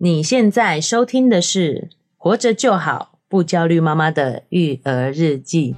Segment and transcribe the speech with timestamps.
[0.00, 5.74] 你现在收听的是《活着就好不焦虑妈妈的育儿日记》。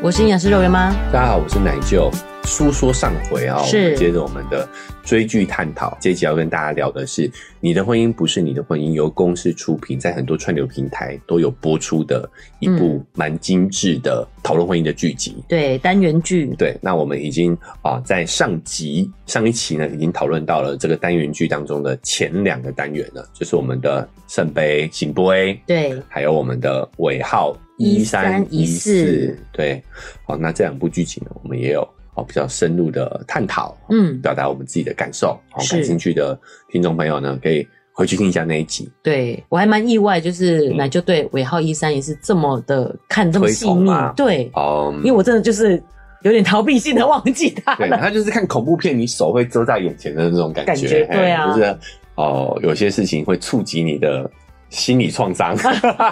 [0.00, 2.08] 我是营养师肉圆妈，大家好，我是奶舅。
[2.48, 4.66] 书说上回啊，是我们接着我们的
[5.04, 12.28] 追剧探讨，这一集要跟大家聊的是你的婚姻不是你的婚姻，由公司出品，在很多串流平台都有播出的
[12.58, 15.36] 一部蛮精致的讨论婚姻的剧集。
[15.46, 16.46] 对，单元剧。
[16.56, 29.80] 对，那我们已经啊，在上集上一期呢，已经讨论到了这个单元剧当中的前两个单元了，就是我们的圣杯圣杯，对，还有我们的尾号一三一四，对，
[30.24, 31.86] 好，那这两部剧情呢，我们也有。
[32.22, 35.38] 比较深入的探讨，嗯，表达我们自己的感受。
[35.50, 36.38] 好，感兴趣的
[36.70, 38.90] 听众朋友呢，可以回去听一下那一集。
[39.02, 43.90] 对，我还蛮意外，就是奶就对尾号一三也是这么的看这么细腻。
[44.16, 45.82] 对，哦，因为我真的就是
[46.22, 47.74] 有点逃避性的忘记他。
[47.76, 50.72] 对，他就是看恐怖片，你手会遮在眼前的那种感觉。
[50.72, 51.78] 感觉对啊，就是
[52.16, 54.30] 哦，有些事情会触及你的。
[54.70, 55.56] 心理创伤，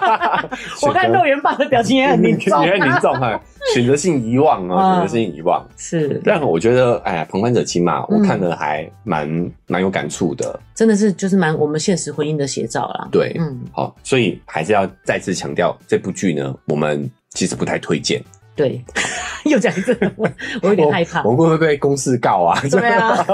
[0.83, 3.39] 我看肉圆爸的表情也很凝重， 也很凝重哈。
[3.75, 6.21] 选择性遗忘啊，选择性遗忘是。
[6.25, 10.59] 但我觉得，哎呀，旁观者清嘛，我看了还蛮蛮有感触的。
[10.75, 13.09] 真的是，就是蛮我们现实婚姻的写照啦。
[13.11, 18.23] 对，嗯，好，所以还是要再次强调，这部剧呢，我们其实不太推荐。
[18.57, 18.83] 对，
[19.45, 20.29] 又讲一次，我
[20.63, 21.23] 我有点害怕。
[21.23, 22.59] 我们会不会被公司告啊？
[22.71, 23.25] 对啊，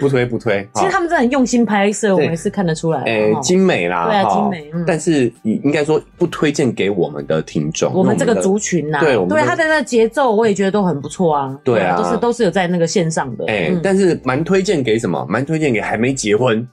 [0.00, 0.66] 不 推不推。
[0.74, 3.02] 其实他们真的很用心拍摄，我们是看得出来。
[3.02, 4.70] 诶，精美啦，对啊，精美。
[4.86, 9.00] 但是应该说不推荐给我们的听众，我们这个族群呐。
[9.00, 11.54] 对，对，他的那个节奏我也觉得都很不错啊。
[11.62, 13.44] 对啊，都是都是有在那个线上的。
[13.44, 15.24] 诶，但是蛮推荐给什么？
[15.28, 16.66] 蛮推荐给还没结婚，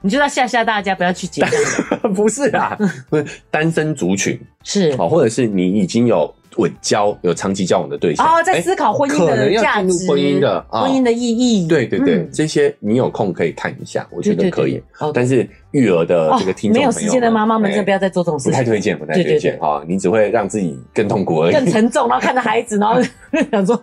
[0.00, 2.14] 你就要吓吓大家不要去结婚。
[2.14, 2.76] 不是啊，
[3.10, 6.34] 不是单身族群是哦，或者是你已经有。
[6.56, 11.66] 稳交有长期交往的对象哦，在思考婚姻的价值，婚姻的婚姻的意义。
[11.66, 14.82] 对对对，这些你有空可以看一下，我觉得可以。
[15.12, 18.52] 但是育儿的这个听众没有时间的妈妈们，就不要再做这种事情。
[18.52, 22.08] 不太推荐，不太推荐哈，你只会让自己更痛苦而已，更沉重。
[22.08, 23.00] 然后看着孩子， 然后
[23.52, 23.82] 想说，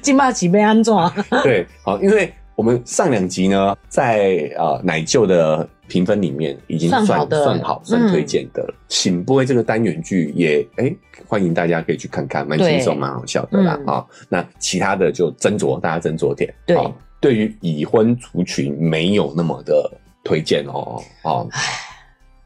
[0.00, 1.12] 金马起被安装。
[1.42, 5.68] 对，好，因为我们上两集呢，在呃奶舅的。
[5.92, 8.74] 评分里面已经算算好，算，好算推荐的了。
[8.88, 14.26] 圣杯这个单元剧也哎、欸，欢迎大家可以去看看，蛮轻松、蛮好笑的啦啊、嗯。
[14.30, 16.50] 那其他的就斟酌，大家斟酌点。
[16.64, 16.78] 对，
[17.20, 19.90] 对于已婚族群没有那么的
[20.24, 21.02] 推荐哦。
[21.24, 21.46] 哦，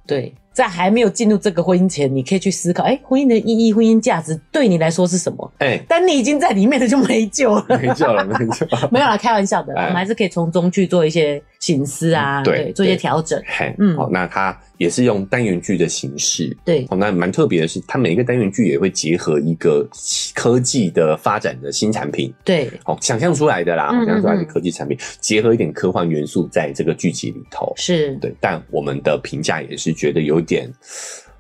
[0.09, 0.35] 对。
[0.57, 5.53] 在还没有进入这个婚姻前，你可以去思考，哎、欸，婚姻的意义、婚姻价值对你来说是什么？
[5.59, 8.89] 哎、欸，但你已经在里面的就没救了，没救了，没救了。
[8.91, 13.43] 没有啦，开玩笑的，我们还是可以从中去做一些省思啊，对，对，做一些调整。
[13.79, 14.57] 嗯，好，那它。
[14.79, 19.89] 也是用单元剧的形式，对，那蛮特别的是，它每一个单元剧也会结合一个
[20.35, 28.15] 科技的发展的新产品，对，哦，想象出来的啦，想象出来的科技产品，结合一点科幻元素在这个剧集里头，是。
[28.17, 30.71] 对，但我们的评价也是觉得有点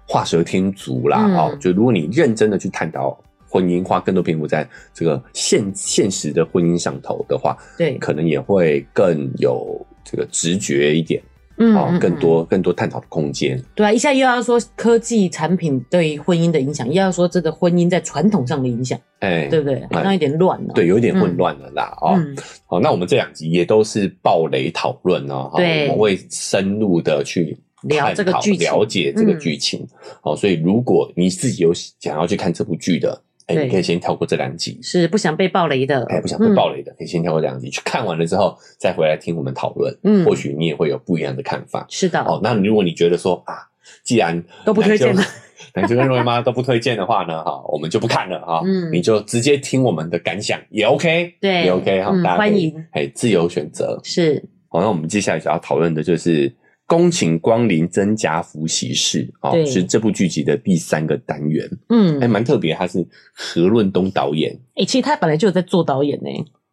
[0.09, 11.21] 画蛇添足啦，哦，就如果你认真的去探讨婚姻，花更多篇幅在这个现现实的婚姻上头的话，对，可能也会更有这个直觉一点。
[11.59, 13.59] 嗯，哦，更多更多探讨的空间。
[13.75, 19.83] 对啊，一下又要说科技产品对婚姻的影响，又要说这个婚姻在传统上的影响，哎，对不对？
[19.91, 20.75] 好像有点乱了。
[20.75, 21.97] 对，有点混乱了啦。
[22.03, 22.21] 哦，
[22.67, 25.51] 好，那我们这两集也都是暴雷讨论哦。
[25.57, 29.89] 对，我们会深入的去聊这个剧情，了解这个剧情。
[30.21, 33.23] 好，所以如果你自己有想要去看这部剧的。
[33.47, 36.05] 哎、欸，你可以先跳过这两集，是不想被暴雷的。
[36.07, 39.97] 哎、欸，不想被暴雷的，嗯、可以先跳过这两集，去看完了之后再回来听我们讨论。
[40.03, 41.87] 嗯，或许你也会有不一样的看法。
[41.89, 42.21] 是的。
[42.23, 43.55] 哦，那如果你觉得说啊，
[44.03, 45.23] 既然都不推荐了，
[45.75, 48.63] 奶舅跟肉圆妈都不推荐的话呢，哈，我们就不看了哈。
[48.65, 54.01] 嗯，你就直接听我们的感想也 OK，对，也 OK 哈、嗯，大家欢迎，哎，自由选择。
[54.03, 54.43] 是。
[54.69, 56.53] 好，那我们接下来想要讨论的就是。
[56.87, 61.69] 恭请光临曾家福喜事哦，是这部剧集的第三个单元。
[61.89, 64.53] 嗯，还蛮特别，他是何润东导演。
[64.75, 66.31] 哎、欸，其实他本来就有在做导演呢。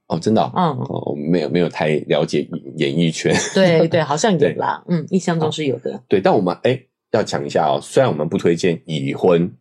[0.08, 0.52] 哦，真的、哦？
[0.56, 2.48] 嗯，哦，没有没有太了解
[2.78, 3.36] 演艺圈。
[3.56, 4.84] 对对， 好像有啦。
[4.88, 6.04] 嗯，印象中是有的。
[6.08, 9.52] 对，但我们哎、欸、要讲一下哦，虽然我们不推荐已婚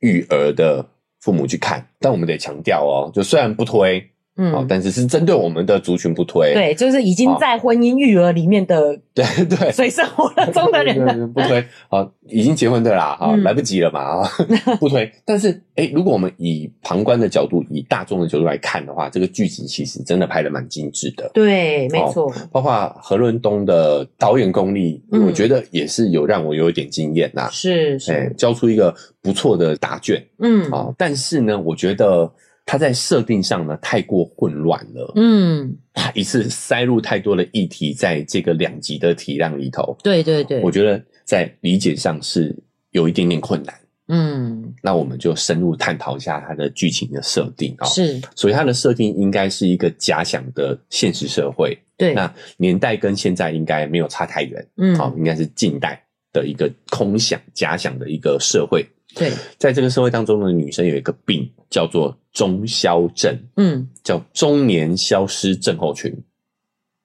[0.00, 0.84] 育儿的
[1.20, 4.10] 父母去看，但我们得强调哦，就虽然不推。
[4.42, 14.30] 嗯，但是是针对我们的族群不推，对，就是已经在婚姻育儿里面的， 对对，水深火热中的人不推，好，已经结婚的啦，啊，来不及了嘛，啊，
[14.80, 15.12] 不推。
[15.26, 32.32] 但是，哎，如果我们以旁观的角度，以大众的角度来看的话，这个剧情其实真的拍的蛮精致的，对，没错，包括何润东的导演功力，我觉得也是有让我有一点惊艳呐，是是，交出一个不错的答卷，嗯，啊，但是呢，我觉得。
[32.66, 35.76] 它在设定上呢太过混乱了，嗯，
[36.14, 42.56] 一次塞入太多的议题在这个两集的体量里头，对对对，我觉得在理解上是
[42.92, 43.74] 有一点点困难，
[44.08, 56.00] 嗯，那我们就深入探讨一下它的剧情的设定啊，是，所以它的设定应该是一个假想的现实社会，对，那年代跟现在应该没有差太远，嗯，好，应该是近代
[56.32, 58.86] 的一个空想假想的一个社会。
[59.14, 66.16] 对，在这个社会当中呢女生有一个病叫做中消症，嗯，叫中年消失症候群，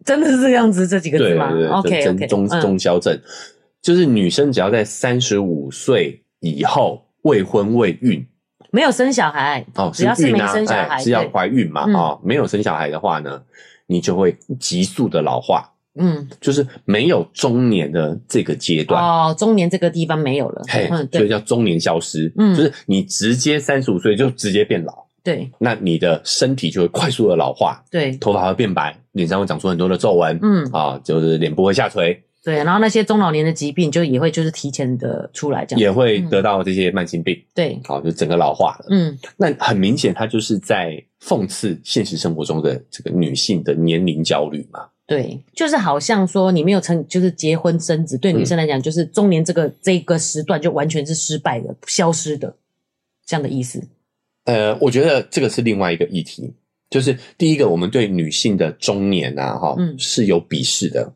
[0.05, 1.51] 真的是这样子这几个字吗？
[1.51, 3.19] 对对对，OK OK，中中消症，
[3.81, 8.23] 就是女生只要在三十五岁以后未婚未孕，
[8.69, 11.91] 没有生小孩哦，只要是没生小孩，是要怀孕嘛？
[11.91, 13.41] 啊，没有生小孩的话呢，
[13.87, 15.71] 你就会急速的老化。
[15.97, 19.01] 嗯，就是没有中年的这个阶段。
[19.01, 22.31] 哦，中年这个地方没有了，嘿，所以叫中年消失。
[22.37, 24.93] 嗯，就是你直接三十五岁就直接变老，
[25.23, 35.79] 对，那你的身体就会快速的老化，对，头发会变白，脸上会长出很多的皱纹，嗯，啊，就是脸部会下垂，对，然后那些中老年的疾病就也会就是提前的出来，这样。
[35.79, 44.81] 也会得到这些慢性病，对，好，就整个老化了，嗯，那很明显，它就是在讽刺现实生活中的这个女性的年龄焦虑嘛。
[45.07, 52.55] 对，就是好像说你没有成，就是结婚生子，对女生来讲，就是中年这个、嗯、这个时段就完全是失败的、消失的
[53.23, 53.83] 这样的意思。
[54.45, 56.51] 呃，我觉得这个是另外一个议题，
[56.89, 61.13] 就是第一个，我们对女性的中年啊，哈、嗯，是有鄙视的。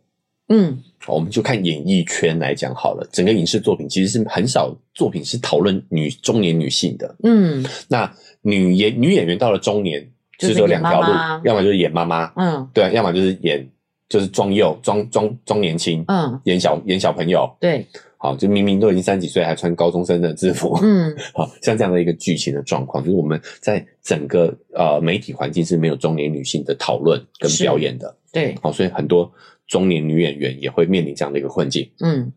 [0.49, 7.15] 嗯，我们就看演艺圈来讲好了，整个影视作品其实是很少作品是讨论女中年女性的。
[7.23, 10.07] 嗯，那女演女演员到了中年，
[10.37, 11.07] 就是有两条路，
[11.43, 13.67] 要么就是演妈妈，嗯，对，要么就是演。
[14.09, 17.85] 就是装幼装装装年轻，嗯，演小演小朋友，对，
[18.17, 29.31] 好，就明明都已经三十几岁，还穿高中生的制服，嗯， 好像这样的一个剧情的状况，就是我们在整个呃媒体环境是没有中年女性的讨论跟表演的，对，好，所以很多
[29.67, 32.33] 中年女演员也会面临这样的一个困境，嗯，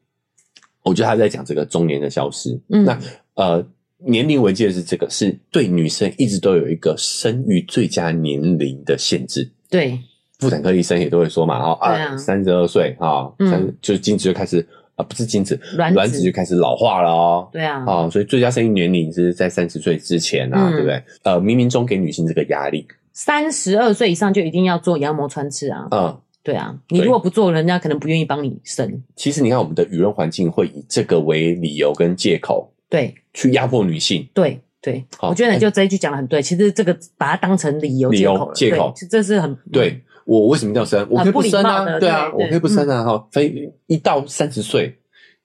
[0.83, 3.01] 我觉得他在讲这个中年的消失，嗯，那
[3.35, 3.67] 呃
[3.97, 9.99] 年龄危机的是这个是对女生一直都有一个生育最佳年龄的限制，对。
[10.43, 14.67] 妇产科医生也都会说嘛，哦啊，三十二岁啊，三、嗯、就是精子就开始
[14.97, 17.49] 啊，不是精子，卵子就开始老化了哦。
[17.53, 21.01] 对啊，啊，所以最佳生育年龄是在三十岁之前啊，嗯、对不对？
[21.23, 25.87] 呃，冥冥中给女性这个压力，三十二岁以上就一定要做羊膜穿刺啊。
[25.93, 29.03] 嗯，对啊，你如果不做，人家可能不愿意帮你生。
[29.15, 34.29] 其实你看，我们的舆论环境会以这个为理由跟借口，对，去压迫女性。
[34.35, 34.61] 对。
[34.85, 36.43] 对，我觉得你就这一句讲的很对。
[36.43, 40.03] 其实这个把它当成理由借口了，借口，这是很对。
[40.25, 41.07] 我为什么要生？
[41.11, 43.05] 我可以不生啊，对啊，我可以不生啊。
[43.05, 44.95] 哈，所以一到三十岁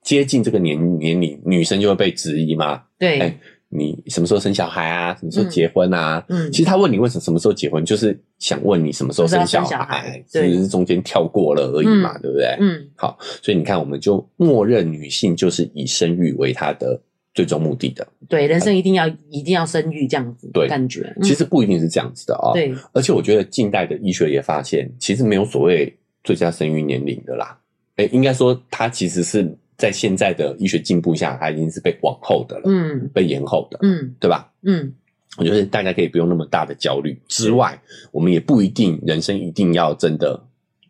[0.02, 2.84] 接近这个年年龄，女生就会被质疑嘛。
[2.98, 3.40] 对，哎
[3.70, 5.14] 你什么时候生小孩啊？
[5.20, 6.24] 什么时候结婚啊？
[6.30, 12.56] 嗯，其实他问你为什么什么时候结婚，就是想问你什么时候生小孩，只是中间跳过了而已嘛，对不对？
[12.62, 17.02] 嗯，好，所以你看，我们就默认女性就是以生育为她的。
[17.38, 22.50] 最终目的的，对，人生一定要一定要生育这样子，对，感觉其实不一定是这样子的啊。
[22.52, 27.56] 对，而且我觉得近代的医学也发现，其实没有所谓最佳生育年龄的啦。
[27.98, 29.48] 诶，应该说它其实是
[29.78, 34.52] 在现在的医学进步下，它已经是被往后的了，嗯，被延后的，嗯，对吧？
[34.64, 34.92] 嗯，
[35.38, 37.16] 我觉得大家可以不用那么大的焦虑。
[37.28, 37.80] 之外，
[38.12, 40.44] 我们也不一定人生一定要真的。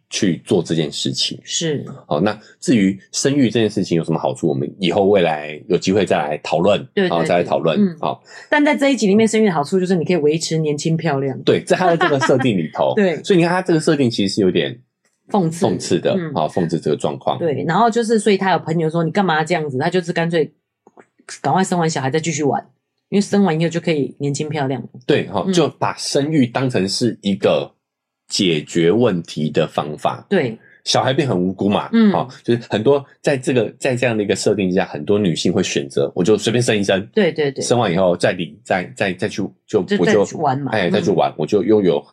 [0.10, 7.78] 去做这件事情是好，那至于生育这件事情有什么好处，我们以后未来有机会再来讨论，对，然后再来讨论。
[8.00, 11.38] 好，但在这一集里面，生育的好处就是你可以维持年轻漂亮。
[11.44, 14.80] 对，在他的这个设定里头， 对，所以你看他这个设定其实是有点
[15.30, 17.38] 讽刺讽刺的，好，讽刺这个状况。
[17.38, 19.78] 对，然后就是，所以他有朋友说你干嘛这样子？
[19.78, 20.54] 他就是干脆
[21.42, 22.66] 赶快生完小孩再继续玩，
[23.10, 24.82] 因为生完以后就可以年轻漂亮。
[25.06, 27.74] 对，哈，就把生育当成是一个。
[28.28, 42.04] 解决问题的方法，对，小孩变很无辜嘛，嗯，好，就是很多在这个在这样的一个设定之下，很多女性会选择，我就随便生一生，对对对，生完以后再领，再再再去就我就玩嘛，哎，再去玩，我就拥有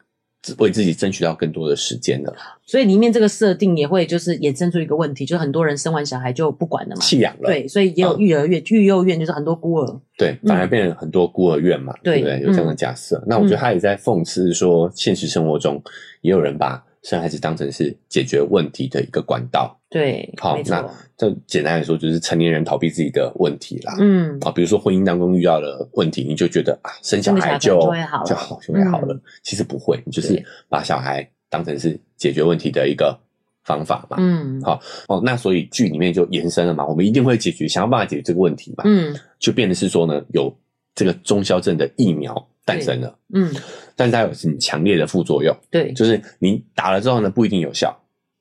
[0.58, 2.34] 为自己争取到更多的时间了。
[2.66, 12.40] 所以里面这个设定也会就是衍生出一个问题，就是很多人生完小孩就不管了嘛，弃养了，对，所以也有育儿院、育幼院，就是很多孤儿，对，反而变成很多孤儿院嘛，对不对？
[12.40, 15.82] 有这样的假设，那我觉得他也在讽刺说，现实生活中。
[16.22, 19.78] 也有人把生孩子当成是解决问题的一个管道。
[19.88, 20.84] 对，好，那
[21.16, 23.94] 这简单来说就是成年人逃避自己的问题啦。
[24.00, 29.16] 嗯，啊，比如说婚姻当中遇到了问题，你就觉得啊，生小孩就就会好，就好就会好了。
[29.44, 33.16] 其实不会，你就是把小孩当成是解决问题的一个
[33.62, 34.16] 方法嘛。
[34.18, 38.82] 嗯，好哦，那所以剧里面就延伸了嘛，我们一定会解决，想要办法解决这个问题嘛。
[38.86, 40.52] 嗯，就变的是说呢，有
[40.94, 42.34] 这个中消症的疫苗。
[42.64, 43.54] 诞生了，嗯，
[43.94, 47.94] 但是它有很强烈的副作用，对，就是你打了之后呢，不一定有效，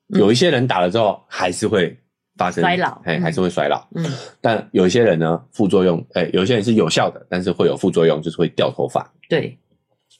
[0.08, 1.94] 有一些人打了之后还是会
[2.36, 4.04] 发生衰老，哎，还是会衰老，嗯，
[4.40, 9.58] 但有一些人呢，副作用，哎，有一些人是有效的，但是会有副作用，就是会掉头发，对。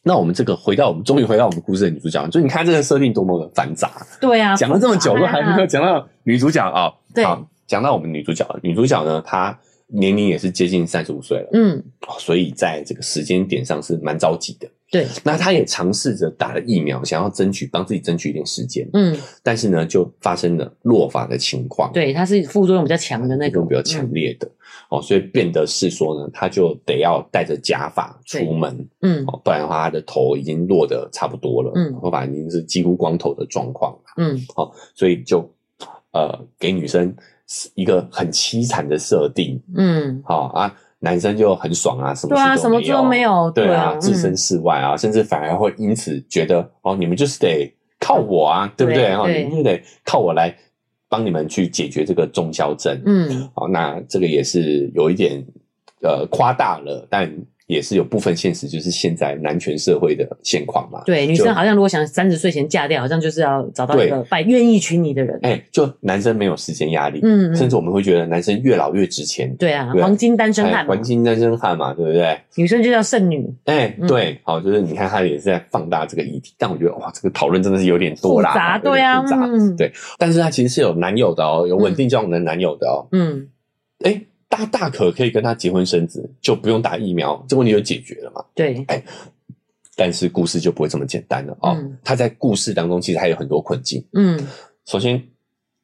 [0.02, 7.24] 那我们这个回到我们，终于回到我们故事的女主角，就你看这个设定多么的繁杂，对啊，讲了这么久都还没有讲到女主角啊，对，
[7.66, 9.58] 讲到我们女主角，女主角呢，她。
[9.86, 11.84] 年龄也是接近三十五岁了，嗯，
[12.18, 14.68] 所以在这个时间点上是蛮着急的。
[14.90, 21.90] 对，那他也尝试着打了疫苗，想要争取帮自己争取一点时间，嗯，但是呢，就发生了落发的情况。
[21.92, 24.48] 对，它是副作用比较强的那种，比较强烈的。
[24.90, 35.50] 哦，所以变得是说呢，他就得要戴着假发出门，嗯，不然的话，他的头已经落得差不多了，嗯，头发已经是几乎光头的状况，嗯，好，所以就
[36.12, 37.12] 呃给女生。
[37.74, 49.12] 一个很凄惨的设定，嗯，好啊，男生就很爽啊，什么事都没有，对啊，什么都没有，对啊，置身事外啊，甚至反而会因此觉得，哦，你们就是得靠我啊，对不对？
[49.14, 50.54] 哦，你们就得靠我来
[51.08, 55.44] 帮你们去解决这个中消症，嗯，好，那这个也是有一点
[56.02, 57.30] 呃夸大了，但。
[57.66, 61.02] 也是有部分现实，就是现在男权社会的现况嘛。
[61.06, 65.38] 对，女生好像如果想三十岁前嫁掉，好像就是要找到一个拜愿意娶你的人。
[65.42, 69.54] 哎、欸，就男生没有时间压力，嗯，嗯，甚至我们会觉得男生越老越值钱。
[69.56, 72.38] 对啊，对黄金单身汉、欸，黄金单身汉嘛，对不对？
[72.56, 73.50] 女生就叫剩女。
[73.64, 79.90] 哎、欸，对，好，就是你看他也是在放大这个议题，但我觉得哇，这个讨论真的是有点多啦，复杂，对啊，复杂，嗯，对。
[80.18, 83.48] 但是他其实是有男友的哦，有稳定交往的男友的哦，嗯，
[84.04, 84.26] 哎、欸。
[84.56, 88.44] 大大可可以跟他结婚生子，就不用打疫苗，这问题就解决了嘛？
[88.54, 89.02] 对，哎，
[89.96, 91.76] 但是故事就不会这么简单了哦。
[92.02, 94.04] 他在故事当中其实还有很多困境。
[94.12, 94.38] 嗯，
[94.86, 95.22] 首先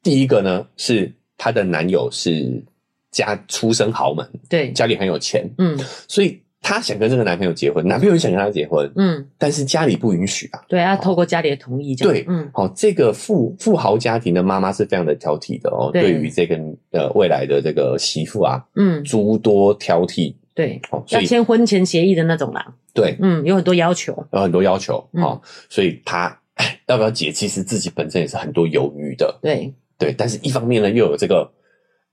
[0.01, 2.63] 第一个呢是她的男友是
[3.11, 6.41] 家出身豪门，对，家里很有钱，嗯，所以。
[6.61, 10.63] 她想跟这个男朋友结婚，男朋友也想跟她结婚，嗯，但是家里不允许啊。
[10.67, 11.95] 对，要透过家里的同意。
[11.95, 16.55] 对，嗯，好，这个富富豪家庭的妈妈是非常的挑剔的哦，对于这个
[16.91, 20.35] 呃未来的这个媳妇啊，嗯，诸多挑剔。
[20.53, 22.73] 对，哦，要签婚前协议的那种啦。
[22.93, 26.39] 对，嗯，有很多要求，有很多要求，哦，所以她
[26.87, 29.39] 要不要结，其实自己本身也是很多犹豫的。
[29.41, 31.49] 对，对，但是一方面呢，又有这个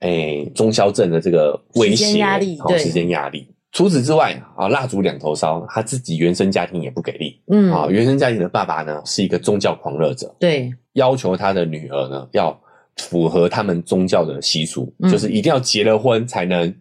[0.01, 3.47] 诶中消症的这个威胁压力，对，时间压力。
[3.71, 7.39] 除此之外啊，蜡烛两头烧，他自己原生家庭也不给力。
[7.49, 12.59] 嗯啊，原生家庭的爸爸呢是一个宗教狂热者，对，要求他的女儿呢要
[12.97, 16.75] 符合他们宗教的习俗，嗯、就是一定要结了婚才能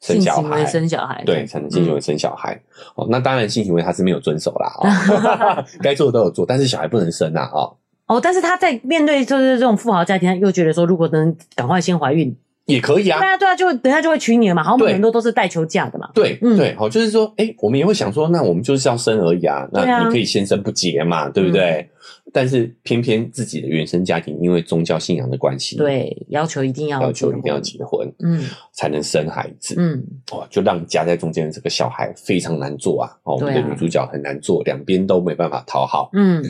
[0.00, 2.60] 生小孩，生小孩，对，才能性行为生小孩。
[2.96, 4.66] 哦、嗯，那当然性行为他是没有遵守啦，
[5.30, 7.76] 啊，该做的都有做，但是小孩不能生啊，哦，
[8.08, 12.36] 哦，但是他在面对就是这种富豪家庭，他又觉得说，如果能赶快先怀孕。
[12.66, 14.62] 也可以啊，对啊，对啊，就等下就会娶你了嘛。
[14.62, 16.10] 好，我们很多都是带球嫁的嘛。
[16.14, 19.68] 对，嗯，对，好，就是说，哎，我们也会想说，那我们就是要生而已啊。
[19.72, 21.88] 那你可以先生不结嘛，对不对？
[22.32, 28.42] 但是偏偏自己的原生家庭因为宗教信仰的关系，对，要求一定要要求一定要结婚，嗯，
[28.72, 30.02] 才能生孩子，嗯，
[30.32, 33.10] 哇，就让夹在中间的这个小孩非常难做啊。
[33.24, 36.42] 哦，我们的女主角很难做，两边都没办法讨好，嗯，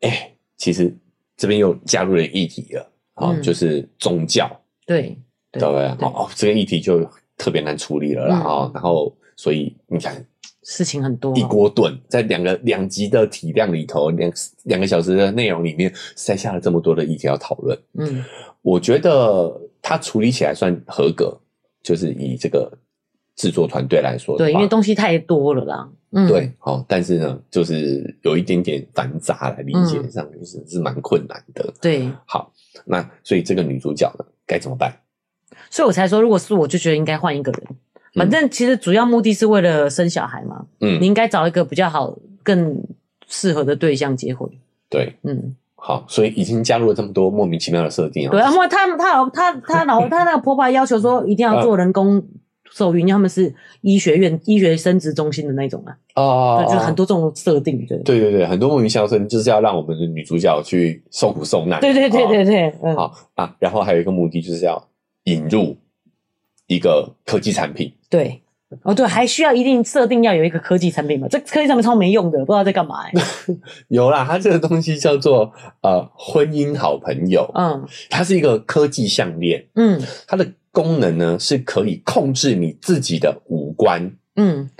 [0.00, 0.94] 哎，其实
[1.36, 4.48] 这边又加入了议题了，啊，就是宗教，
[4.86, 5.18] 对。
[5.52, 5.86] 对不对？
[6.06, 7.06] 哦，这个议题就
[7.36, 8.40] 特别难处理了啦。
[8.40, 10.24] 哦，然后所以你看，
[10.64, 14.32] 事情很多，一锅炖，在两个两集的体量里头，两
[14.64, 17.78] 两个小时的内容里面，塞下了这么多的议题要讨论。
[17.98, 18.24] 嗯，
[18.62, 21.38] 我觉得他处理起来算合格，
[21.82, 22.72] 就是以这个
[23.36, 25.90] 制作团队来说，对，因为东西太多了啦。
[26.14, 31.72] 嗯，对，好，但是呢，就是有一点点繁杂，来理解上就是是蛮困难的。
[31.80, 32.52] 对，好，
[32.84, 34.94] 那所以这个女主角呢，该怎么办？
[35.70, 37.62] 所以我才说，如果是我，就觉得应该换一个人。
[38.14, 40.66] 反正其实主要目的是为了生小孩嘛。
[40.80, 42.82] 嗯，你应该找一个比较好、更
[43.26, 44.46] 适合的对象结婚。
[44.90, 48.30] 对，嗯，好，所以已经加入了这么多莫名其妙的设定啊。
[48.30, 52.22] 对啊，因为他他老他他老他那个婆婆要求说一定要做人工
[52.70, 55.96] 受孕，他们是医学院 医学生殖中心的那种啊。
[56.14, 57.96] 哦，对，就是很多这种设定，对。
[58.00, 61.80] 对对对，很多莫名其妙设定就是要让我们的女主角去受苦受难。
[61.80, 64.86] 对对对对对，嗯，好啊，然后还有一个目的就是要。
[65.24, 65.76] 引入
[66.66, 68.42] 一个科技产品，对，
[68.82, 71.28] 哦，对，还需要一定设定要有一个科技产品嘛？
[71.28, 73.12] 这科技产品超没用的，不知道在干嘛、欸。
[73.88, 75.52] 有啦，它这个东西叫做
[75.82, 84.70] 呃婚姻好朋友，嗯，它是一个科技项链，嗯，它的功能呢是可以控制你自己的五官，嗯。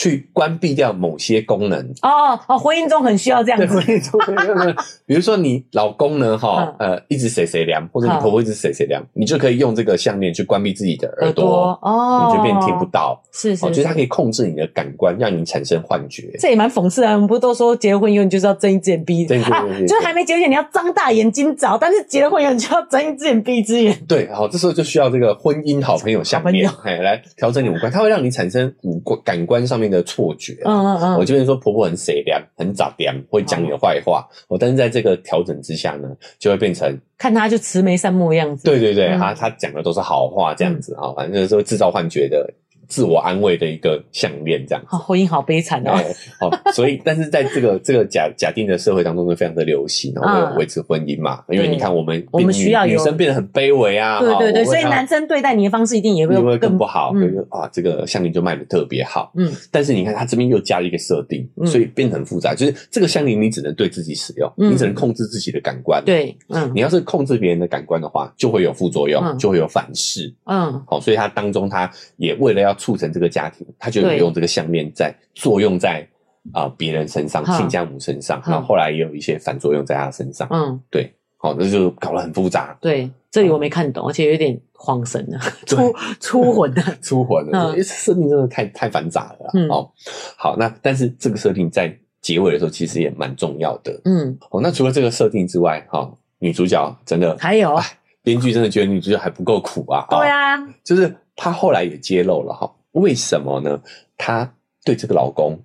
[0.00, 3.66] 去关闭掉某些功能哦哦，婚姻中很需要这样子。
[3.66, 13.22] 婚姻中很需要， 比如说你老公呢，哈呃，一直谁谁凉，或者你婆婆一直谁谁凉，你就可以用这个项链去关闭自己的耳朵哦，你就变听不到。
[13.30, 16.30] 是是，就是它可以控制你的感官，让你产生幻觉。
[16.38, 17.12] 这也蛮讽刺啊！
[17.12, 19.66] 我们不是都说结婚以后你就是要睁一只眼闭一只眼啊？
[19.86, 23.94] 就是还没结婚前你要张大眼睛找，但是结了婚以后你就要睁一只眼闭一只眼。
[24.08, 30.56] 对，好，这时候就需要这个婚姻好朋友项链，哎，来调整你五官，它会让你产生五官感官上面的错觉。
[30.64, 34.26] 嗯嗯嗯，我这边说婆婆很谁凉，很早凉，会讲你的坏话。
[34.48, 38.64] 哦，但是在这个调整之下呢，就会变成看她就慈眉善目的样子。
[38.64, 42.48] 对对对，她她讲的都是好话，这样子啊，反正就是说制造幻觉的。
[42.90, 44.88] 自我安慰的一个项链，这样子。
[44.90, 45.94] 哦，婚姻好悲惨哦。
[46.40, 51.44] 好，所以，但是在这个这个假假定的社会当中，是非常的流行，然后维持婚姻嘛。
[51.48, 54.18] 因为你看，我们我们需要女生变得很卑微啊。
[54.18, 57.12] 对对对，所以男生对待你的方式一定也会更不好。
[57.14, 59.32] 就是啊，这个项链就卖的特别好。
[59.36, 59.50] 嗯。
[59.70, 62.54] 但是你看，他这边又加了一个设定，所以变得很复杂。
[62.54, 66.02] 就是这个项链你只能对自己使用，你只能控制自己的感官。
[66.04, 66.70] 对，嗯。
[66.74, 70.34] 你要是控制别人的感官的话，就会有副作用，就会有反噬。
[70.46, 70.82] 嗯。
[70.86, 73.66] 好，所以它当中，他也为了要促成这个家庭。
[73.78, 76.06] 他就用这个项链在作用在
[76.52, 80.48] 啊别人身上，亲家母身上，然后后来也有一些反作用在他身上。
[80.50, 82.76] 嗯，对，好，那就搞得很复杂。
[82.80, 87.76] 对，这里我没看懂，而且有点恍神了， 出出 魂了，出魂了。
[87.82, 89.50] 设定真的太太繁杂了。
[89.54, 89.90] 嗯，哦，
[90.36, 94.00] 好，那但是这个设定在结尾的时候其实也蛮重要的。
[94.04, 97.78] 嗯，哦，那除了这个设定之外，哈，女主角真的还有，
[98.22, 100.06] 编剧真的觉得女主角还不够苦啊。
[100.10, 102.70] 对啊，就是她后来也揭露了哈。
[102.92, 103.82] 为什么呢？
[104.18, 104.54] 她
[104.84, 105.58] 对这个老公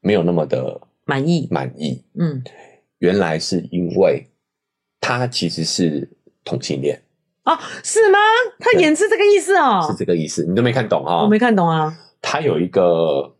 [0.00, 1.48] 没有那么的满意。
[1.50, 2.44] 满意，嗯，
[2.98, 4.28] 原来是因为
[5.00, 6.06] 她其实是
[6.44, 7.02] 同性恋
[7.44, 8.18] 哦，是吗？
[8.58, 11.22] 她演是这个意思哦，是这个意思，你都没看懂啊？
[11.22, 11.96] 我没看懂啊。
[12.20, 13.34] 她有一个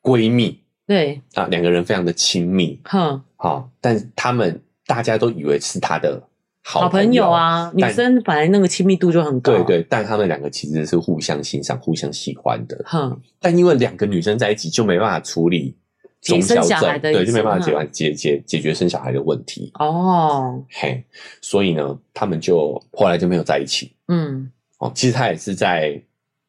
[0.00, 6.29] 闺蜜，对啊，两个人非常的亲密，哼，好，但是他们大家都以为是她的。
[6.62, 9.52] 好朋友啊，女生本来那个亲密度就很高。
[9.52, 12.78] 对对，但他们两个其实是互相欣赏、互相喜欢的。
[12.84, 15.74] 哼，但因为两个女生在一起就没办法处理
[16.22, 19.72] 生小孩的，对，就没办法解决解解解决生小孩的问题。
[19.78, 21.02] 哦，嘿，
[21.40, 23.92] 所以呢，他们就后来就没有在一起。
[24.08, 26.00] 嗯，哦，其实他也是在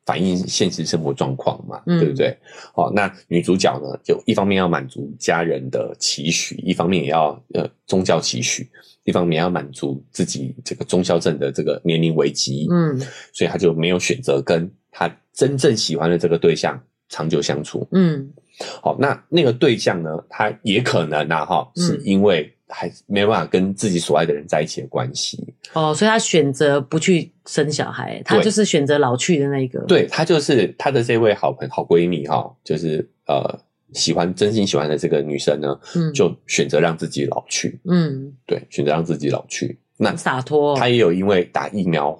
[0.05, 2.37] 反映现实生活状况嘛，对不对？
[2.75, 8.69] 哦，那女主角呢，就一方面要满足家人的期许，一方面也要呃宗教期许。
[9.03, 12.95] 一方面要满足自己这个宗教症的这个年龄危机，嗯，
[13.33, 18.31] 所以她就没有选择跟她真正喜欢的这个对象长久相处，嗯，
[18.79, 33.59] 好，那那个对象呢，他也可能啊，哈，是因为还没办法跟自己所爱的人在一起的关系，哦，所以他选择不去生小孩，他就是选择老去的那一个，对，他就是他的这位好朋好闺蜜哈，就是呃。
[33.93, 39.77] 喜欢真心喜欢的这个女生呢，嗯，就选择让自己老去，嗯，对，选择让自己老去。
[39.97, 42.17] 那洒脱，他也有因为打疫苗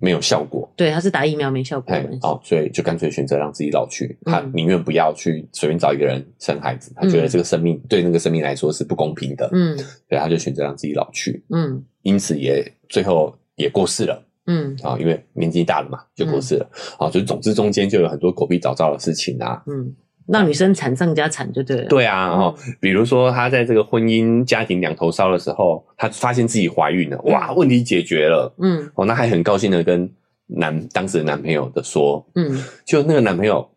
[0.00, 4.16] 没有效果，对，他是打疫苗没效果，哦，所以就干脆选择让自己老去。
[4.24, 19.94] 他宁愿不要去随便找一个人生孩子，他觉得这个生命对那个生命来说是不公平的，嗯，所以他就选择让自己老去，嗯，因此也最后也过世了，嗯，啊，因为年纪大了嘛，就过世了，啊，所以总之中间就有很多狗屁倒灶的事情啊，嗯。
[20.28, 21.88] 让女生惨上加惨就对了。
[21.88, 30.08] 对啊，哦，比如说她在这个婚姻家庭两头烧的时候，她发现自己怀孕了，哇，问题解决了，嗯，哦，那还很高兴的跟
[30.46, 33.68] 男当时的男朋友的说，嗯，就那个男朋友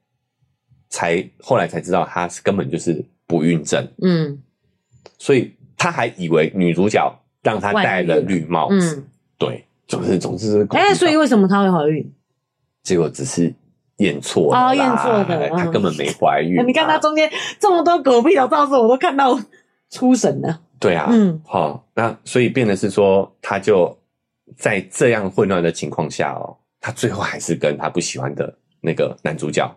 [0.90, 4.38] 才后来才知道她是根本就是不孕症，嗯，
[5.18, 9.04] 所以他还以为女主角让他戴了绿帽子，嗯，
[9.38, 12.14] 对，总之总之，哎，所以为什么她会怀孕？
[12.84, 13.54] 结果只是。
[14.02, 16.68] 验错了哦，验错的，她根本没怀孕。
[16.68, 19.40] 你看她中间这么多狗屁倒灶事，我都看到
[19.90, 20.60] 出神了。
[20.80, 23.96] 对啊，嗯，好，那所以变的是说，她就
[24.58, 29.70] 在这样混乱的情况下哦，她最后还是跟她不喜欢的那个男主角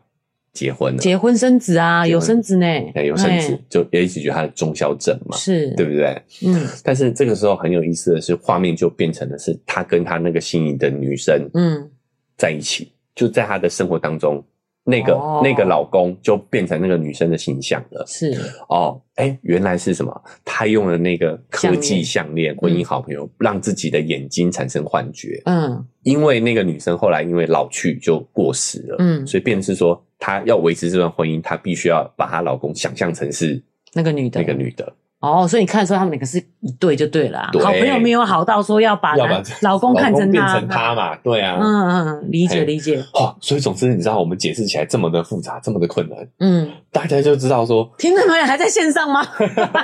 [0.54, 2.66] 结婚了，结婚生子啊，有生子呢，
[3.04, 5.74] 有生子，就也一直觉得她的中消症嘛，是。
[5.76, 6.22] 对不对？
[6.46, 11.90] 嗯，但是这个时候很有意思的是，画面就变成的是他跟他那个心仪的女生，嗯，
[12.38, 12.93] 在一起。
[13.14, 14.44] 就在她的生活当中，
[14.85, 18.05] 那个、哦、那个老公就变成那个女生的形象了。
[18.07, 18.33] 是
[18.68, 20.22] 哦，哎、欸，原来是什么？
[20.44, 25.40] 她用了那个科技项链，婚姻好朋友，让自己的眼睛产生幻觉。
[25.46, 28.96] 嗯，因为那个女生后来因为老去就过世了。
[28.98, 33.62] 嗯，所以变成是说，她要维持这段婚姻，她必须要把她老公想象成是
[33.94, 34.92] 那个女的，那个女的。
[35.24, 39.14] 哦，所以你看说他们两个是一对就对了，好朋友没有好到说要把
[39.62, 41.16] 老公看成他，变成他嘛？
[41.16, 42.98] 对啊，嗯嗯，理解理解。
[43.12, 49.26] 哦，所以总之你知道我们解释起来这么的复杂，这么的困难，嗯，大家就知道说，听众朋友还在线上吗？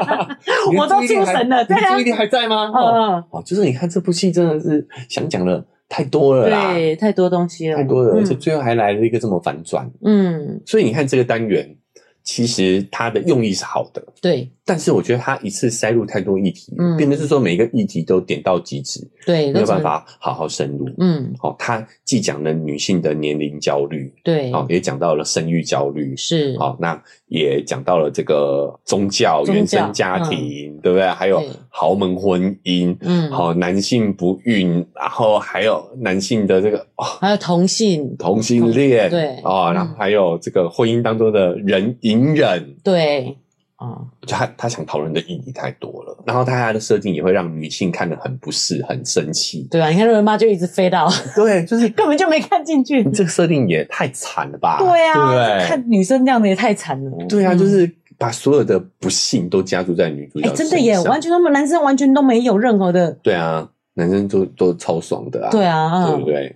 [0.77, 2.71] 我都出神了，对啊，注意力还在吗？
[2.75, 11.77] 嗯，哦，就是你看这部戏真的是想讲的太多了啦，对，太多东西了，太多了，而且最后还来了一个这么反转，嗯，所以你看这个单元。
[12.23, 31.09] 其实它的用意是好的，对，但是我觉得他一次塞入太多议题，嗯，变成是说每一个议题都点到即止，对，没有办法好好深入，嗯，好，它既讲了女性的年龄焦虑，对，哦，也讲到了生育焦虑，是，好，那也讲到了这个宗教、原生家庭，对不对？
[31.09, 36.87] 还有豪门婚姻，嗯，好，男性不孕，然后还有男性的这个，
[37.21, 38.17] 还有同性。
[38.21, 43.37] 同性恋，对，哦，然后还有这个婚姻当中的人隐忍，对，
[43.81, 54.77] 啊，就他他想讨论的议题太多了，然后他的设定也会让女性看得很不适、很生气，对啊，你看瑞文妈就一直飞到，对，就是 根本就没看进去，这个设定也太惨了吧？
[54.79, 66.55] 对啊，对，看女生这样的也太惨了，对啊，就是把所有的不幸都加注在女主角身上，真的耶，完全他们男生完全都没有任何的，对啊，男生都都超爽的啊，对啊，对不对？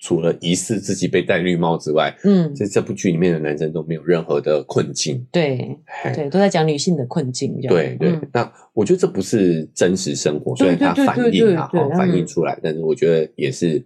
[0.00, 0.10] 就。
[0.10, 5.78] 除了疑似自己被戴绿帽之外，嗯，在这部剧里面的男生都没有任何的困境，对，
[6.14, 8.18] 对，都在讲女性的困境，对对。
[8.32, 13.80] 那我觉得这不是真实生活，虽然它反映啊，反映出来，但是我觉得也是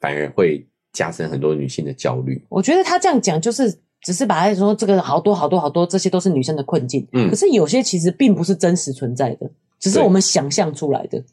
[0.00, 2.44] 反而会加深很多女性的焦虑。
[2.50, 3.72] 我觉得他这样讲，就是
[4.02, 11.24] 只是把他说这个好多好多好多，这些都是女生的困境，嗯，可是有些其实并不是真实存在的，只是我们想象出来的。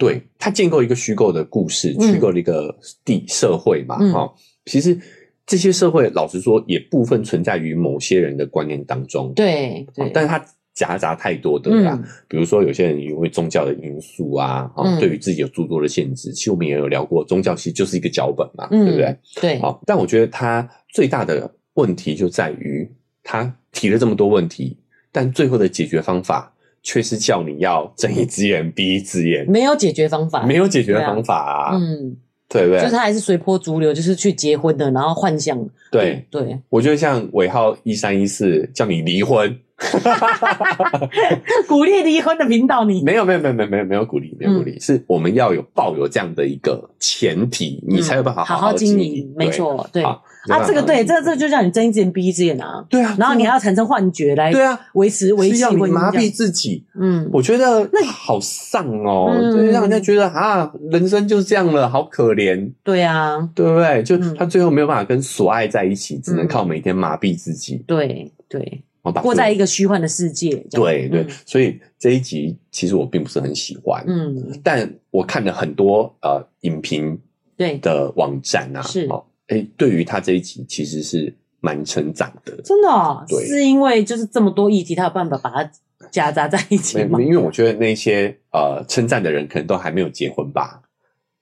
[0.00, 4.30] 对，他建构一个虚构的故事，虚构了一个地社会嘛，哈、嗯，
[4.64, 4.98] 其实
[5.44, 19.16] 这些社会，老实说，也部分存在于某些人的观念当中，对，对，但是它夹杂太多的啦，嗯、比如说有些人因为宗教的因素啊，啊、嗯，对于自己有诸多的限制，其实我们也有聊过，宗教其实就是一个脚本嘛，嗯、对不对？
[19.38, 22.90] 对，好，但我觉得他最大的问题就在于
[23.22, 24.78] 他提了这么多问题，
[25.12, 26.54] 但最后的解决方法。
[26.82, 31.76] 却是叫你要睁一只眼闭一只眼，没有解决方法，没有解决方法啊！
[31.76, 32.16] 嗯，
[32.48, 32.80] 对不对？
[32.80, 35.58] 就是他还是随波逐流，就是去结婚的，然后幻想。
[35.90, 39.58] 对对，我觉得像尾号一三一四叫你离婚，
[41.68, 49.32] 鼓励离婚的频道，你没有没有没有没有没有没有鼓励，没有鼓励，是我们要有抱有这样的一个前提，你才有办法好好经营。
[49.36, 50.02] 没错，对。
[50.48, 52.84] 啊，这个对，这这就叫你睁一只眼闭一只眼啊！
[52.88, 56.82] 对啊，然后你还要产生幻觉来对啊维持维系你麻痹自己。
[56.94, 62.72] 嗯，我觉得那好丧哦，就让人家觉得啊，人生就是这样了，好可怜。
[62.82, 64.02] 对啊，对不对？
[64.02, 67.84] 就他最后没有办法跟所爱在一起，只能靠每天麻痹自己。
[67.86, 68.82] 对对，
[69.22, 70.56] 过在一个虚幻的世界。
[70.70, 74.02] 对对，所以这一集其实我并不是很喜欢。
[74.06, 77.18] 嗯，但我看了很多呃影评
[77.58, 79.06] 对的网站啊，是。
[79.50, 85.70] 哎，对于他这一集其实是蛮成长的，真的，哦，对，是因为就是这么多议题，他有办法把它
[86.10, 87.20] 夹杂在一起吗？
[87.20, 90.80] 因为我觉得那些呃称赞的人可能都还没有结婚吧，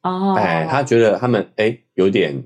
[0.03, 2.43] 哦，哎，他觉得他们哎有点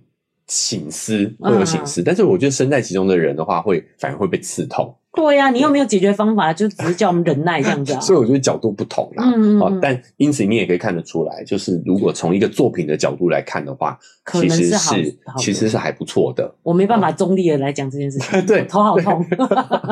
[0.48, 4.94] 醒思，会有醒思，嗯，但是我觉得身在其中的人的话会，会反而会被刺痛。
[5.14, 7.92] 对呀，你又没有解决方法，就只是叫我们忍耐这样子。
[8.01, 9.31] 所以我觉得角度不同啦。
[9.37, 9.79] 嗯嗯。
[9.81, 13.98] 但因此你也可以看得出来，就是如果从一个作品的角度来看的话，
[14.33, 16.55] 其实是其实是还不错的。
[16.62, 18.40] 我没办法中立的来讲这件事情。
[18.46, 19.22] 对，头好痛。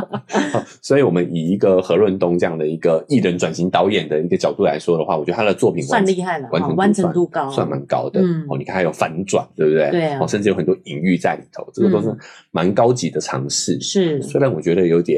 [0.81, 8.23] 所以我们以一个何润东这样的一个艺人转型导演的一个角度来说的话，我觉得他的作品算厉害了，完成度高，算蛮高的。
[8.49, 9.91] 哦，你看还有反转，对不对？
[9.91, 10.15] 对。
[10.15, 12.11] 哦，甚至有很多隐喻在里头，这个都是
[12.53, 13.79] 蛮高级的尝试。
[13.83, 14.23] 是。
[14.23, 15.10] 虽然我觉得有点。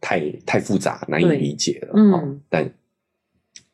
[0.00, 1.92] 太太复杂，难以理解了。
[1.96, 2.68] 嗯，但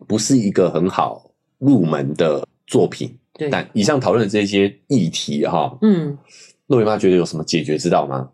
[0.07, 3.17] 不是一个很好入门的作品。
[3.35, 6.17] 对，但以上讨论的这些议题，哈，嗯，
[6.67, 8.31] 诺维妈觉得有什么解决之道吗？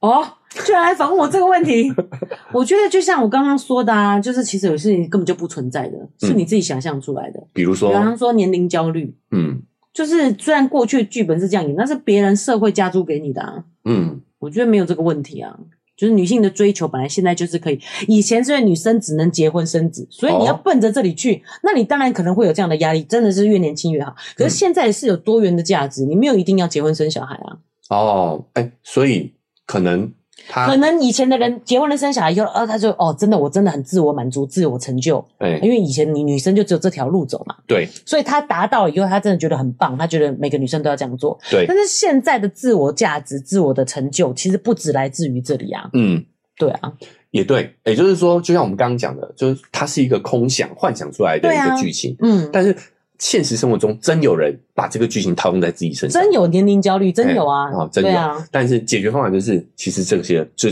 [0.00, 0.24] 哦，
[0.64, 1.92] 居然来反问我这个问题。
[2.52, 7.46] 我觉得就像我刚刚说的啊，就是其实有事情根本就不存在的，是你自己想象出来的。
[7.52, 13.64] 比如说，比方说年龄焦虑，嗯，就是虽然过去剧本是这样演，但是别人社会加诸给你的啊。
[13.84, 15.58] 嗯，我觉得没有这个问题啊。
[16.00, 17.78] 就是女性的追求，本来现在就是可以。
[18.08, 24.16] 以前是女生只能结婚生子，所以你要奔着这里去，那你当然可能会有这样的压力，真的是越年轻越好。
[24.34, 27.58] 可是现在是有多元的价值，你没有一定要结婚生小孩啊。
[27.90, 29.34] 哦，哎，所以
[29.66, 30.10] 可能。
[30.48, 35.24] 可能以前的人结婚了生小孩以后，呃，他就哦，真的，我真的很自我满足、自我成就。
[35.38, 37.54] 对，因为以前你女生就只有这条路走嘛。
[37.66, 41.38] 对，所以他达到以后，他真的觉得很棒，他觉得每个女生都要这样做。
[41.50, 45.88] 对，但是现在的自我价值、自我的成就，其实不止来自于这里啊。
[45.92, 46.24] 嗯，
[46.58, 46.92] 对啊，
[47.30, 52.16] 也对，也就是说，就像我们刚刚讲的，就是它是一个空想、幻想出来的一个剧情。
[52.20, 52.76] 嗯，但是
[53.20, 58.42] 现实生活中真有人把这个剧情套用在自己身上，真有年龄焦虑，真有啊，啊，真有。
[58.50, 60.70] 但是解决方法就是，其实这些就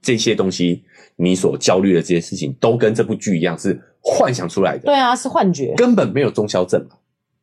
[0.00, 0.82] 这些东西，
[1.16, 4.86] 你所焦虑的这些事情，都跟这部剧一样，是幻想出来的。
[4.86, 6.96] 对啊，是幻觉，根本没有中消症嘛。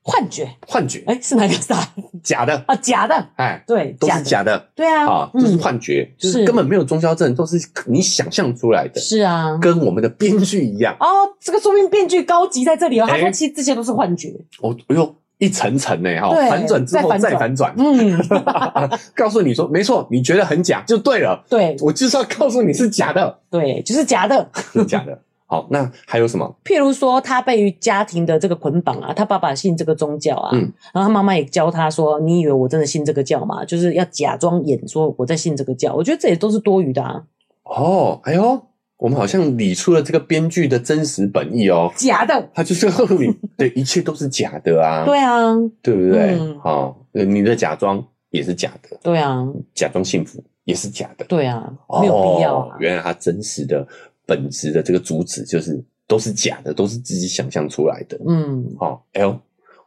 [0.09, 1.75] 幻觉，幻觉，哎，是哪个啥？
[2.23, 2.63] 假的。
[2.65, 10.95] 啊，假的，哎，对，都是假的，对啊，啊，这是幻觉，就是根本没有中消症，都是你想象出来的，是啊，跟我们的编剧一样。
[11.01, 11.05] 哦，
[11.41, 14.29] 这个说明编剧高级在这里哦，他说其实这些都是幻觉。
[14.61, 18.17] 哦，哎呦，一层层呢，哈，反转之后再反转，嗯，
[19.13, 25.19] 告诉你说没错，你觉得很假就对了，对，我就是要告诉你是假的，对，就是假的，是假的。
[25.49, 26.55] 好，那还有什么？
[26.65, 30.59] 譬如说，他被于家庭的这个捆绑啊，他爸爸信这个宗教啊，嗯，
[30.93, 33.63] 然后他妈妈也教他说：“你以为我真的信这个教吗？
[33.63, 37.23] 就是要假装演说我在信这个教。”我觉得这也都是多余的啊。
[37.63, 38.61] 哦，哎呦，
[38.97, 46.37] 我们好像理出了这个编剧的真实本意哦，假的，他就是告诉你，对，一切都是假的啊， 对啊，对不对？
[46.61, 52.69] 好，你的假装也是假的，对啊，假装幸福也是假的，对啊，没有必要。
[52.79, 53.87] 原来他真实的。
[54.27, 58.19] 本质的这个主旨就是都是假的，都是自己想象出来的。
[58.27, 59.39] 嗯，好，哎呦，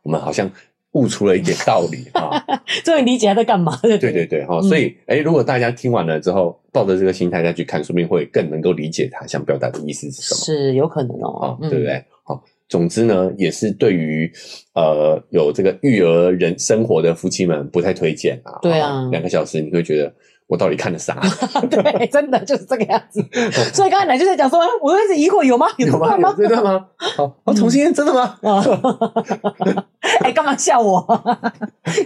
[0.02, 0.50] 我们好像
[0.92, 2.42] 悟出了一点道理啊！
[2.82, 3.80] 终于理解他在干嘛了。
[3.82, 10.40] 对对对，好，所以哎，如果大家听完了之后，抱着这个心态再去看，说不定会更能够理解他想表达的意思是什么。
[10.40, 12.02] 是有可能哦，对不对？
[12.24, 14.32] 好，总之呢，也是对于
[14.74, 18.58] 呃有这个育儿人生活的夫妻们不太推荐啊。
[18.62, 20.12] 对啊，两个小时你会觉得。
[20.50, 21.16] 我到底看了啥？
[21.70, 23.24] 对，真的就是这个样子。
[23.72, 25.68] 所以刚才奶就在讲说，我一直疑惑，有吗？
[25.78, 26.16] 有吗？
[26.18, 26.86] 有这段吗？
[26.98, 28.36] 好，性恋真的吗？
[30.24, 31.00] 哎，干嘛笑我？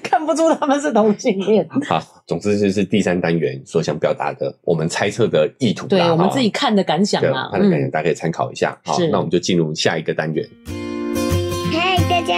[0.02, 1.66] 看不出他们是同性恋。
[1.88, 5.86] 好，总之就是第三单元所想表达的，我们猜测的意图。
[5.86, 8.78] 对，我们自己看的感想啊，看的感想，大家可以参考一下。
[8.84, 10.46] 好，那我们就进入下一个单元。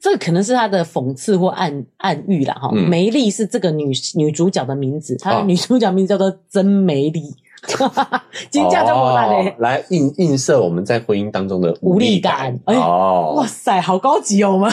[0.00, 2.70] 这个可能是他的讽刺或暗暗喻啦，哈。
[2.72, 7.22] 嗯、梅丽是这个女女主角的名字，她的女主角名字叫做曾梅丽。
[8.50, 12.58] 金价就过来嘞，来映映射我们在婚姻当中的无力感。
[12.66, 14.72] 哎、哦，哇塞，好高级哦，我们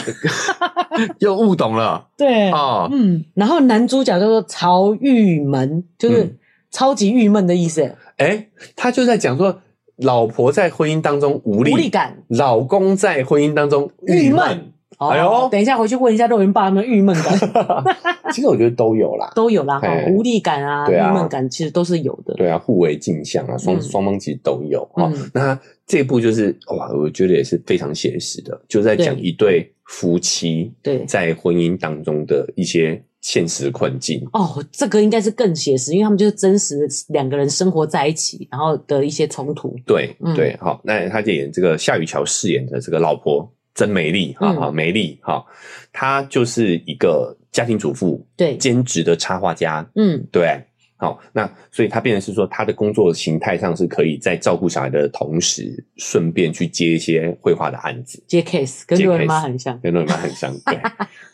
[1.18, 2.06] 又悟懂了。
[2.16, 6.36] 对啊，哦、嗯，然后男主角叫做曹郁闷，就是
[6.70, 7.82] 超级郁闷的意思。
[8.18, 9.60] 哎、嗯，他就在讲说。
[10.00, 14.74] 老婆在婚姻当中无力，无力感，老公在婚姻当中郁闷。
[14.98, 17.38] 哎呦，等一下回去问一下肉圆爸有没有郁闷感。
[18.32, 19.80] 其实我觉得都有啦，都有啦。
[20.08, 22.34] 无力感啊，郁闷感其实都是有的。
[22.34, 25.12] 对啊，互为镜像啊，双双方其实都有啊。
[25.32, 33.02] 那这部就是哇，我觉得也是非常写实的，就在讲一对夫妻对在婚姻当中的一些。
[33.22, 39.74] 现实困境哦，这个应该是更写实，因为他们就是真实的两个人生活在一起，然后的一些冲突。
[39.84, 45.44] 对，嗯、对，好，那他就演这个夏雨乔饰演的这个老婆曾梅丽，哈哈、嗯，梅丽，哈，
[45.92, 50.60] 她就是一个家庭主妇，对，兼职的插画家，嗯，对，
[50.96, 60.74] 好，那所以她变成是说，她的工作形态上是可以在照顾小孩的同时，顺便去接一些绘画的案子，接 case，跟肉圆妈很像，跟肉圆妈很像，对。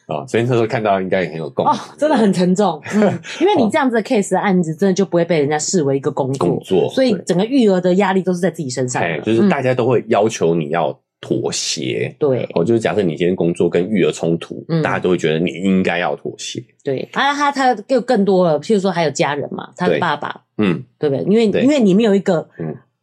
[0.08, 2.82] 啊， 所以那时候看到应该也很有共鸣，哦，真的很沉重。
[2.92, 3.02] 嗯，
[3.40, 9.00] 因为你这样子的 case 的案子，真的就不会被人家视为一个工作，工作，所以整个育儿的压力都是在自己身上。
[9.00, 12.14] 对，就是大家都会要求你要妥协。
[12.18, 16.62] 对，哦，就是假设你今天工作跟育儿冲突，大家都会觉得你应该要妥协。
[16.84, 21.24] 对，啊，他他就更多了，譬如说还有家人嘛，他的爸爸，嗯，对不对？
[21.24, 22.46] 因为因为你没有一个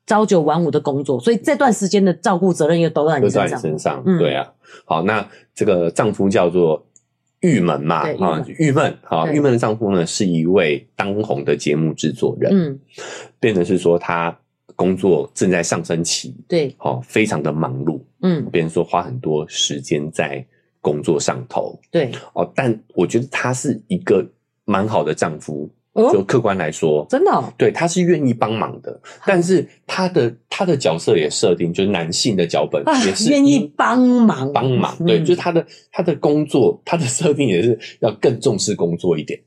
[0.05, 3.60] 朝九晚五的工作，所以这段时间的照顾责任又都在你身上。
[3.60, 4.51] 身上，对啊。
[4.86, 6.86] 好，那这个丈夫叫做。
[7.41, 12.79] 郁闷嘛，啊，郁闷，好，郁闷的丈夫呢是一位当红的节目制作人，嗯，
[13.39, 14.38] 变成是说他
[14.75, 20.45] 工作正在上升期，对，好，非常的忙碌，嗯，别人说花很多时间在
[20.82, 24.25] 工作上头，对，哦，但我觉得他是一个
[24.65, 25.69] 蛮好的丈夫。
[26.13, 34.53] 就客观来说，真的，对，他是愿意帮忙的，但是他的他的角色也设定就是男性的脚本也是愿意帮忙。
[34.53, 39.38] 帮忙，对，就是他的他的工作他的设定也是要更重视工作一点，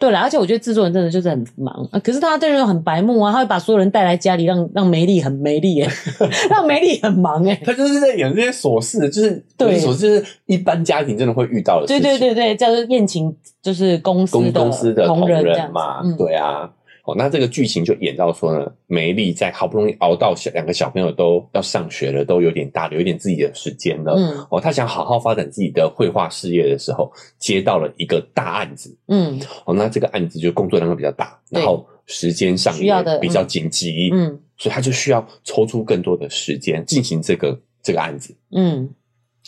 [0.00, 5.88] 对了，而且我觉得制作人真的就是很忙，可是他这人很白目啊，他会把所有人带来家里让，让让梅丽很梅丽耶，
[6.48, 7.60] 让梅丽很忙哎。
[7.62, 12.02] 他就是在演这些琐事，就是对琐事，就是一般家庭真的会遇到的事情。
[12.02, 16.70] 对对对对，叫做宴请，就是公司的公司的同仁嘛，嗯、对啊。
[17.10, 24.14] 哦，那这个剧情就演到说呢，梅丽在好不容易熬到小两个小朋友都要上学了，都有点大了，有点自己的时间了。
[24.16, 28.96] 嗯，哦，他想好好发展自己的绘画事业的时候，接到了一个大案子。
[29.08, 34.10] 嗯，哦，那这个案子就工作量会比较大，然后时间上也比较紧急。
[34.12, 38.36] 嗯，所以他就需要抽出更多的时间进行这个这个案子。
[38.52, 38.88] 嗯，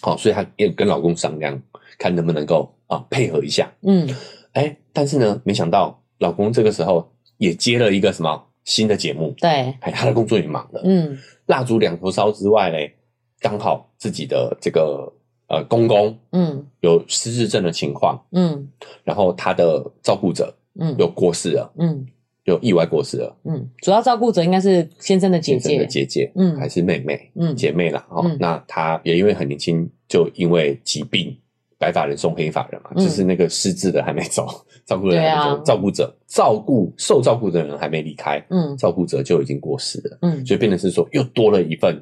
[0.00, 1.62] 好，所以她也跟老公商量，
[1.98, 3.72] 看能不能够啊配合一下。
[3.82, 4.08] 嗯，
[4.52, 7.11] 哎，但是呢，没想到老公这个时候。
[7.42, 9.34] 也接了一个什么新的节目？
[9.40, 10.80] 对，他的工作也忙了。
[10.84, 12.94] 嗯，蜡烛两头烧之外嘞，
[13.40, 15.12] 刚好自己的这个
[15.48, 18.68] 呃公公，嗯，有失智症的情况，嗯，
[19.02, 22.06] 然后他的照顾者，嗯，又过世了，嗯，
[22.44, 28.06] 又意外过世了，嗯，主要照顾者应该是先生的姐姐，的姐姐，嗯，还是妹妹，嗯，姐妹啦。
[28.08, 31.36] 哦，那他也因为很年轻，就因为疾病。
[31.82, 34.46] 白发人送黑发人嘛，嗯、就是那个失智的还没走，
[34.86, 35.20] 照顾人
[35.64, 42.00] 照顾者照顾受照顾的人还没离开，嗯，照顾者就已经过世了，嗯，所以变成是说又多了一份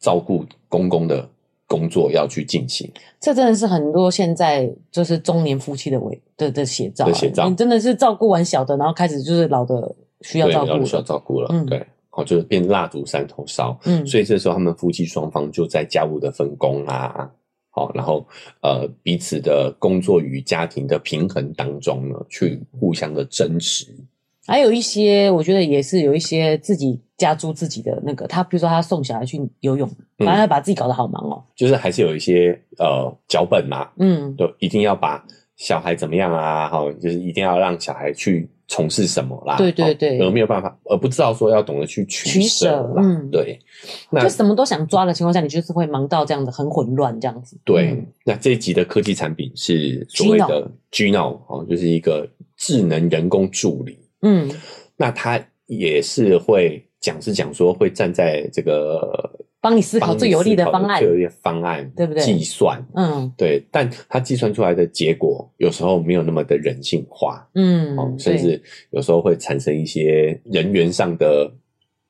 [0.00, 1.28] 照顾公公的
[1.66, 2.90] 工作要去进行。
[3.20, 7.46] 这真的是很多现在就是中年夫妻的为的的写照，的写照。
[7.50, 17.30] 你真的是照顾完小的，然后开始就是老的需要照顾，需要照顾了，嗯、对，哦，就是变蜡烛三头烧，嗯，所以这时候他们夫妻双方就在家务的分工啊。
[17.76, 18.26] 好，然后
[18.62, 23.86] 呃，彼此的工作与家庭的平衡当中呢，去互相的争持。
[24.46, 29.86] 还有一些，我觉得也是有一些自己加诸自己的那个，他比如说他送小孩去游泳，
[30.16, 31.44] 反正他把自己搞得好忙哦。
[31.54, 35.22] 就是还是有一些呃脚本嘛，嗯，就一定要把
[35.56, 38.48] 小孩怎么样啊，好，就是一定要让小孩去。
[38.68, 39.56] 从事什么啦？
[39.56, 43.02] 对对对，而没有办法，而不知道说要懂得去取舍啦。
[43.02, 43.58] 嗯，对，
[44.10, 47.56] 那就什么都想抓的情况下，你就是会忙到这样子，很混乱这样子。
[47.64, 53.98] 对，嗯、那这一集的科技产品是所谓的 Gino 哦，就是一个智能人工助理。
[54.22, 54.50] 嗯，
[54.96, 59.32] 那他也是会讲，是讲说会站在这个。
[59.66, 62.22] 帮你思考最有利的方案，最有利的方案，对不对？
[62.22, 71.52] 计算，嗯，对，但它计算出来的结果有时候没有那么的人性化，嗯，哦，甚至有时候会产生一些人员上的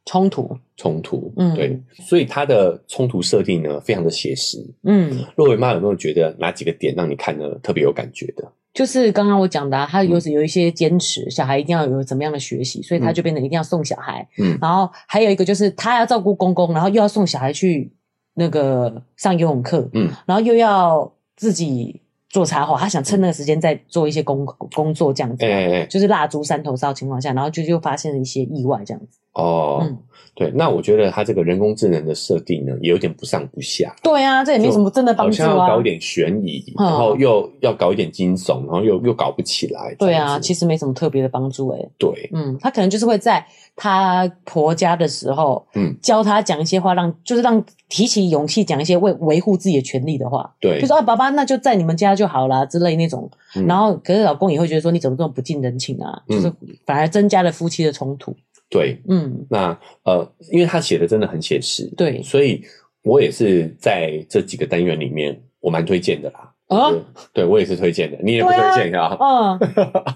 [0.05, 8.53] 冲突，冲突，嗯，对，所以它的冲突设定呢，非常的写实，嗯，若维妈有没有觉得哪几个点让你看呢特别有感觉的？
[8.77, 14.29] 就是刚刚我讲的，啊，他有有一些坚持，嗯、小孩一定要有怎么样的学习，所以他就变得一定要送小孩。
[14.37, 17.91] 嗯，然后还有一个就是他要照顾公公，然后又要送小孩去
[18.35, 29.19] 那个上游泳课，嗯，然后又要自己做插画，他想趁那个时间再做一些工工作这样子，欸欸就是蜡烛三头烧的情况下，然后就又发现了一些意外这样子。
[29.37, 29.99] 哦，嗯。
[30.39, 33.97] 对，那我觉得他这个人工智能的设定呢，也有点不上不下。
[34.03, 35.47] 对啊，这也没什么真的帮助啊。
[35.49, 39.95] 好像要搞一点悬疑，嗯、然后又要搞一点惊悚，然后又又搞不起来。
[39.99, 41.91] 对啊，其实没什么特别的帮助诶、欸。
[41.97, 43.43] 对，嗯，他可能就是会在
[43.75, 50.55] 他婆家的时候，嗯，教他讲一些话，让就是让提起勇气讲一些为维护自己的权利的话。
[50.61, 53.31] 对，就说啊，爸爸，那就在你们家就好啦之类那种。
[53.55, 56.23] 嗯、然后，可是老公也会觉得说，你怎么这么不近人情啊？
[56.29, 56.53] 嗯、就是
[56.85, 58.37] 反而增加了夫妻的冲突。
[58.69, 62.63] 对，嗯，那呃，因为他写的真的很写实，对，所以
[63.03, 66.53] 我也是在这几个单元里面，我蛮推荐的啦。
[66.67, 66.91] 啊，
[67.33, 69.17] 对，我也是推荐的，你也不推荐啊？
[69.21, 69.57] 嗯，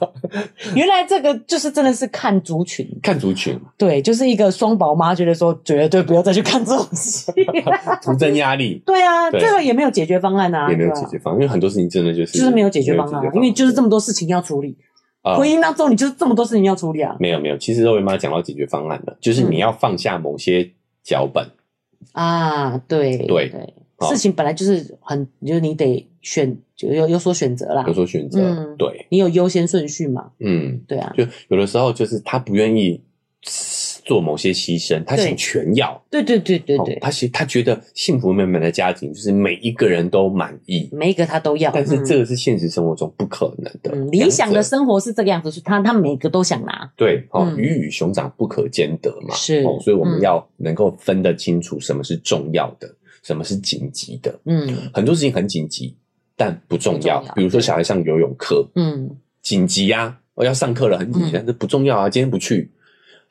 [0.75, 7.31] 原来这个就是真的是看族群，看族群，对，就是一个双宝妈觉得说绝对不要再去看这种戏，
[8.03, 8.83] 徒增压力。
[8.85, 14.77] 对啊，这个也没有解决方案啊，也没有解决方案，因为很多事情真的就是就是没有解决方案，因为就是这么多事情要处理。
[15.23, 17.17] 婚姻当中，你就是这么多事情要处理啊？
[17.21, 20.71] 没有没有，其实肉圆妈讲到解决方案了，就是你要放下某些
[21.03, 21.47] 脚本
[22.13, 22.79] 啊。
[22.89, 23.75] 对对对，
[24.09, 28.75] 事情本来就是很，就是你得选，就有有所选择啦，有所选择。
[28.77, 30.31] 对，你有优先顺序嘛？
[30.39, 31.13] 嗯，对啊。
[31.17, 33.03] 就有的时候，就是他不愿意。
[34.11, 36.05] 做某些牺牲，他想全要。
[36.11, 41.71] 对对对对对，他其实他觉得幸福美满的家庭就是每一个人都满意，每一个他都要。
[41.71, 43.95] 但是这个是现实生活中不可能的。
[44.11, 46.91] 理想的生活是这个样子，是他他每个都想拿。
[46.97, 49.33] 对，哦，鱼与熊掌不可兼得嘛。
[49.37, 52.93] 是，所以我们要能够分得清楚什么是重要的，
[53.23, 54.37] 什么是紧急的。
[54.45, 55.95] 嗯，很多事情很紧急，
[56.35, 57.21] 但不重要。
[57.37, 59.09] 比如说小孩上游泳课，嗯，
[59.41, 62.73] 紧急啊，我要上课了，很紧急，但是不重要啊，今天不去。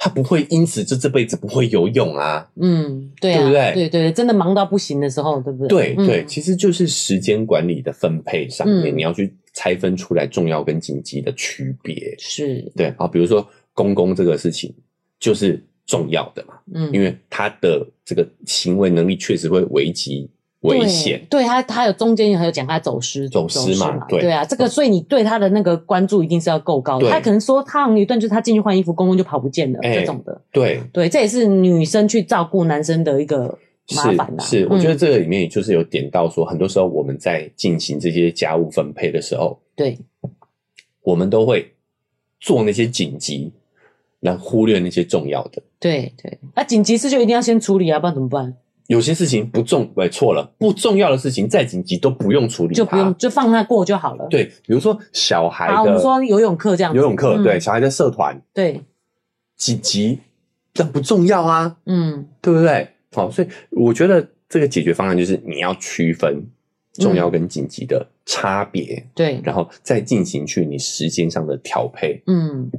[0.01, 2.49] 他不会因此就这辈子不会游泳啊？
[2.55, 3.73] 嗯，对啊，对不对？
[3.73, 5.93] 对对，真的忙到不行的时候，对不对？
[5.93, 12.15] 对对，其实就是时间管理的分配上面，你要去拆分出来重要跟紧急的区别。
[12.17, 14.73] 是对啊，比如说公公这个事情
[15.19, 20.29] 就是重要的嘛，嗯，因为他的这个行为能力确实会危及。
[20.61, 27.09] 危险，对他，他有中间还有讲他走失，走失嘛，对对啊，这个所以你对他的那个关注一定是要够高的。
[27.09, 30.41] 他可能说他有一段就是他进去换衣服，公公就跑不见了这种的。
[30.51, 33.57] 对对，这也是女生去照顾男生的一个
[33.95, 34.43] 麻烦的。
[34.43, 39.97] 是，我觉得这个里面就是有点到说，很多时候我们在进行这些家务分配的时候，对，
[41.03, 41.71] 我们都会
[42.41, 43.53] 做那些紧急，
[44.19, 45.61] 来忽略那些重要的。
[45.79, 48.55] 对对，那紧急事就一定要先处理啊，不然怎么办？
[48.89, 54.25] 有些事情不重，哎，错了，不重要的事情再紧急都不用处理，就不用就放它过就好了。
[54.31, 58.83] 对，比如说小孩的，好，我们说游泳课这样子，游泳课，对，小孩的社团，对，
[59.55, 60.21] 紧急
[60.73, 62.87] 但不重要啊，嗯，对不对？
[63.11, 66.43] 好，所以我觉得这个解决方案就是你要区分
[66.93, 72.71] 重要跟紧急的差别，对，然后再进行去你时间上的调配，嗯。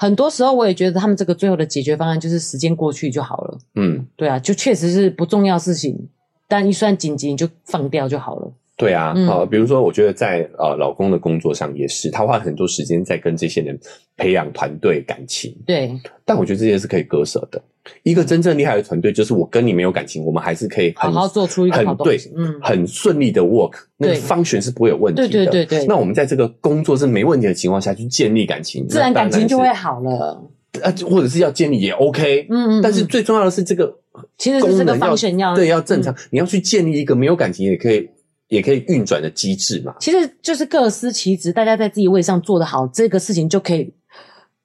[0.00, 3.58] 很多时候我也觉得他们这个最后的解决方案就是时间过去就好了。
[3.74, 6.08] 嗯，对啊，就确实是不重要事情，
[6.46, 8.52] 但一算紧急你就放掉就好了。
[8.78, 13.76] 对啊，啊，比如说，我觉得在呃老公的工作上也是，他花很多时间在跟这些人
[14.16, 15.52] 培养团队感情。
[15.66, 15.92] 对，
[16.24, 17.60] 但我觉得这些是可以割舍的。
[18.04, 25.28] 一个真正厉害的团队，就是我跟你没有感情，我们还是可以好好做出一个很对，嗯，很顺利的 work，那个 function 是不会有问题的。
[25.28, 25.86] 对对对对。
[25.86, 30.40] 那我们在这个工作是没问题的情况下去建立感情，自然感情就会好了。
[30.82, 32.80] 啊，或者是要建立也 OK，嗯嗯。
[32.80, 33.92] 但是最重要的是这个，
[34.36, 38.08] 其实是这个 function 要对要正常，你要去建立一个没有感情也可以。
[38.48, 43.92] 也可以运转的机制嘛，其实就是各司其职，大家在自己位上做得好，这个事情就可以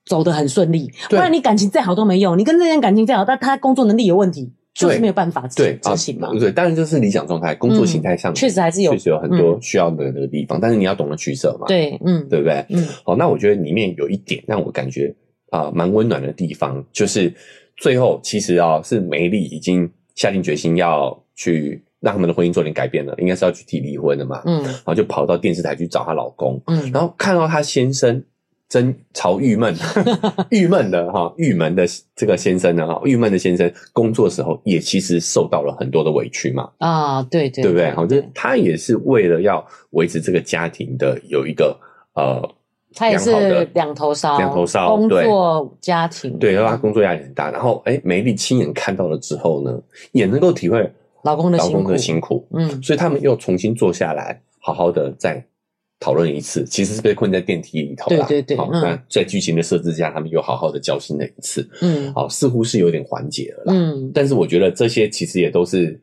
[0.06, 0.90] 走得很顺利。
[1.10, 6.30] 不然你感情再好都没用，你跟这些人感情再好，但他工作能力有问题，就是没有办法执执行嘛。
[6.40, 11.68] 对，当然就是理想状态，工作形态上确实还是有，确实有很多需要的那个地方，但是你要懂得取舍嘛。
[11.68, 12.66] 对，嗯，对不对？
[12.70, 15.14] 嗯，好，那我觉得里面有一点让我感觉
[15.50, 17.34] 啊蛮温暖的地方，就是
[17.76, 21.84] 最后其实啊是梅丽已经下定决心要去。
[22.04, 24.42] 让他们的婚姻做点改变了，应该是要去提离婚的嘛。
[24.46, 26.62] 嗯，然后就跑到电视台去找她老公。
[26.68, 28.22] 嗯，然后看到她先生
[28.68, 29.74] 真超郁闷，
[30.52, 36.70] 郁闷的哈，郁闷的这个先生呢哈，郁闷的先生工作时候也其实受到了很多的委屈嘛。
[36.80, 37.92] 啊，对对，对不对？
[37.92, 41.80] 好，就是他也是为了要维持这个家庭的有一个
[42.16, 42.42] 呃，
[42.94, 47.50] 他也是两头烧，两头烧，工作家庭，对，然后他工作压力很大。
[47.50, 49.80] 然后哎，梅丽亲眼看到了之后呢，
[50.12, 50.92] 也能够体会。
[51.24, 55.44] 老公的辛苦，老公的辛苦，嗯，所以他们又重新坐下来，好好的再
[56.00, 56.66] 讨论一次。
[56.66, 58.58] 其实是被困在电梯里头了，对对对。
[58.58, 64.12] 好，那在剧情的设置下，他们又好好的交心了一次，嗯，好，似乎是有点缓解了啦，嗯。
[64.14, 65.98] 但是我觉得这些其实也都是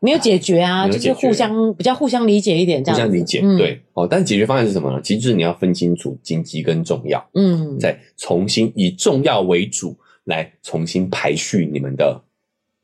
[0.00, 3.80] 没有解决啊，就是互相比较互相理解一点，这样互相理解，对。
[3.92, 4.98] 哦，但解决方案是什么呢？
[5.02, 9.94] 其实就是你要分清楚紧急跟重要，嗯，再重新以重要为主
[10.24, 12.18] 来重新排序你们的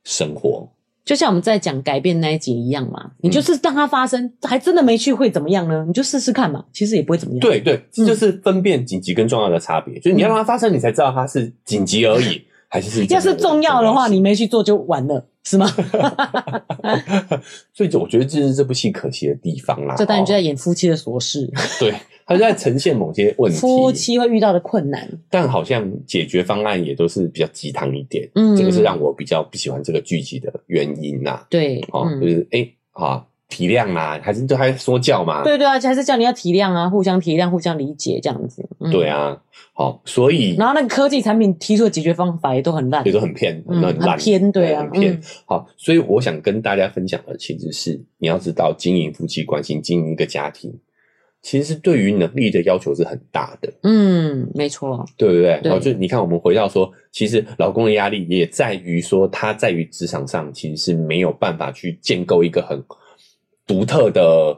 [0.05, 0.71] 生活。
[1.05, 5.85] 就像我们在讲改变那一集一样嘛，你就是让它发生，还真的没去会怎么样呢？
[5.87, 7.41] 你就试试看嘛，其实也不会怎么样。
[7.41, 13.07] 对对，这就是分辨紧急跟重要的差别，就是你要让它发生，你才知道它是紧急而已，还是是。
[13.07, 15.67] 要是重要的话，你没去做就完了，是吗？
[17.75, 19.95] 所以，我觉得这是这部戏可惜的地方啦。
[19.99, 21.51] 这当然就在演夫妻的琐事。
[21.81, 21.95] 对。
[22.31, 28.31] 他就在呈现某些问题，夫妻会遇到的困难，但好像解决方案也都是比较鸡汤一点。
[28.37, 31.47] 嗯，这个是让我比较不喜欢这个剧集的原因呐、啊。
[31.51, 35.43] 对，哦，就是哎、欸，啊，体谅啊，还是都还说教嘛？
[35.43, 38.65] 对对啊，还是叫你要体谅啊，互相体谅，互相理解这样子。
[38.79, 39.37] 嗯、对啊，
[39.73, 45.23] 好，所以然后那个科技产品提出的解决方法也都很烂，也都很偏，很烂、嗯，很偏，对啊，很偏、嗯。
[45.47, 50.73] 好，所以我想跟大家分享的其实是，你要知道经营夫妻关系，经营一个家庭。
[51.43, 55.59] 其实对于能力的要求是很大的，嗯，没错，对不对？
[55.65, 62.79] 然后就你看，我们回到说，其实老公的压力也在于说，他在于职场上其实是没有办法去建构一个很
[63.67, 64.55] 独特的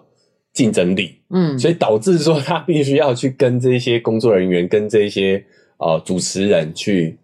[0.53, 5.45] 竞争力，嗯，所以导致说他必须要去跟这些工作人员、跟这些
[5.79, 7.17] 呃主持人去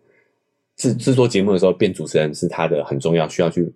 [0.76, 3.72] 制制作节目的时候，变主持人是他的很重要，需要去。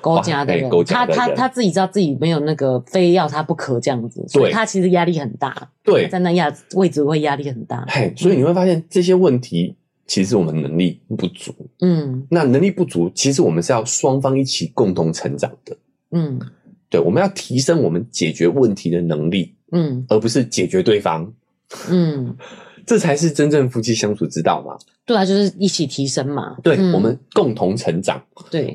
[0.00, 5.70] 勾家的人，他他他自己知道自己没有那个非要他不可这样子，所以他其实压力很大。
[5.82, 7.84] 对，在那压位置会压力很大。
[7.88, 9.76] 嘿，所以你会发现这些问题
[10.06, 11.54] 其实我们能力不足。
[11.80, 15.76] 嗯，那能力不足，其实我们是要双方一起共同成长的。
[16.12, 16.40] 嗯，
[16.88, 19.54] 对，我们要提升我们解决问题的能力。
[19.72, 21.30] 嗯，而不是解决对方。
[21.90, 22.34] 嗯，
[22.86, 24.78] 这才是真正夫妻相处之道嘛。
[25.04, 26.56] 对啊，就是一起提升嘛。
[26.62, 28.22] 对，我们共同成长。
[28.50, 28.74] 对。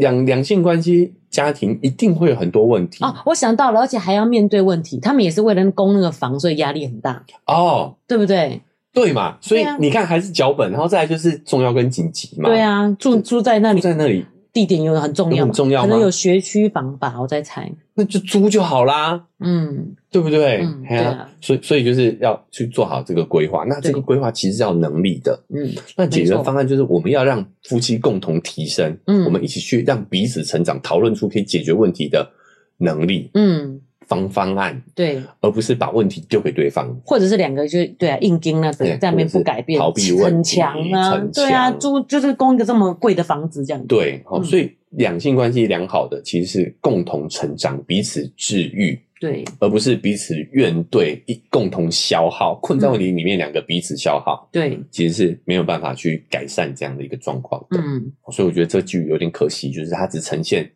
[0.00, 3.14] 两两性关系家庭一定会有很多问题哦。
[3.26, 8.60] 我想到了，而且还要面对问题，他们也是为了供那个房，所以压力很大哦，对不对？
[8.92, 12.48] 对嘛，所以你看还是脚本，然后再来就是重要跟紧急嘛。
[12.48, 14.24] 对啊，住住在那里，住在那里。
[14.50, 17.70] 地点有很重要，很重要，可能有学区房吧，我在猜。
[17.98, 20.58] 那就租就好啦，嗯，对不对？
[20.62, 21.28] 嗯，对啊。
[21.40, 23.64] 所以，所以就是要去做好这个规划。
[23.64, 25.68] 那这个规划其实是要能力的，嗯。
[25.96, 32.30] 那解决方案就是我们要让夫妻共同提升，嗯，我们一起去让彼此成长，讨论出可以解决问题的
[32.76, 33.80] 能力，嗯。
[34.08, 43.86] 方方案对，而不是把问题丢给对方，或者是两个就对啊，硬盯那个在那边不改变，逃避问题，很强啊，对啊，租就是供一个这么贵的房子这样子。
[43.86, 57.78] 对，好，所以两性关系良好的其实是共同成长，彼此治愈，对，而不是彼此怨对，一共同消耗，困在问题里面，两个彼此消耗，对，其实是没有办法去改善这样的一个状况的。
[57.78, 60.70] 嗯，所以我觉得这剧有点可惜，就是它只呈现。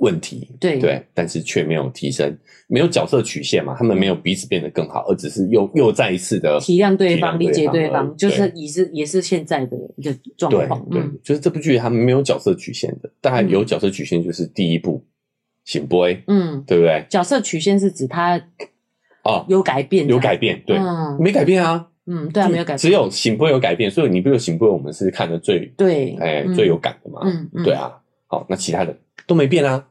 [0.00, 0.78] 问题对。
[0.78, 2.36] 对，但是却没有提升，
[2.66, 10.86] 没有角色曲线嘛，他们没有彼此变得更好，而只是又又再一次的体谅对方、理解对方，就是也是也是现在的一个状况。
[10.90, 15.04] 对，嗯、就是这部剧他们没有角色曲线的，大概有角色曲线就是第一部
[15.64, 17.04] 醒波，嗯，对不对？
[17.08, 18.40] 角色曲线是指他
[19.24, 19.44] 哦。
[19.48, 27.64] 有改变，有改变，对，嗯、没改变啊，嗯，对啊，没有改变，只有醒波有改变，所以你不有醒波，我们是看的最对，哎，最有感的嘛，嗯，嗯。
[27.64, 27.92] 对啊，
[28.26, 28.96] 好，那其他的
[29.26, 29.86] 都没变啊。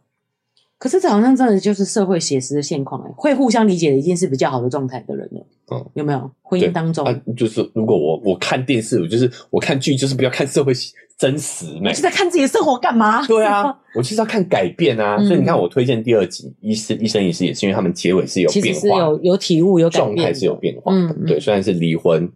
[0.77, 5.47] 可是这好像真的就是社会写实的现况哎，会互相理解的已经是比较好的状态的人了。
[5.71, 7.05] 嗯，有没有婚姻当中？
[7.05, 10.73] 啊，就是如果我我看电视，我就是我看剧，就是不要看社会
[11.17, 11.89] 真实嘛。
[11.89, 13.25] 你是在看自己的生活干嘛？
[13.25, 15.17] 对啊，我就是要看改变啊。
[15.23, 21.15] 所以你看，我推荐第二集《医师医生医师》也是因为他们结尾是有变化，其实是有有体悟，有状态是有变化的。
[21.25, 22.29] 对，虽然是离婚，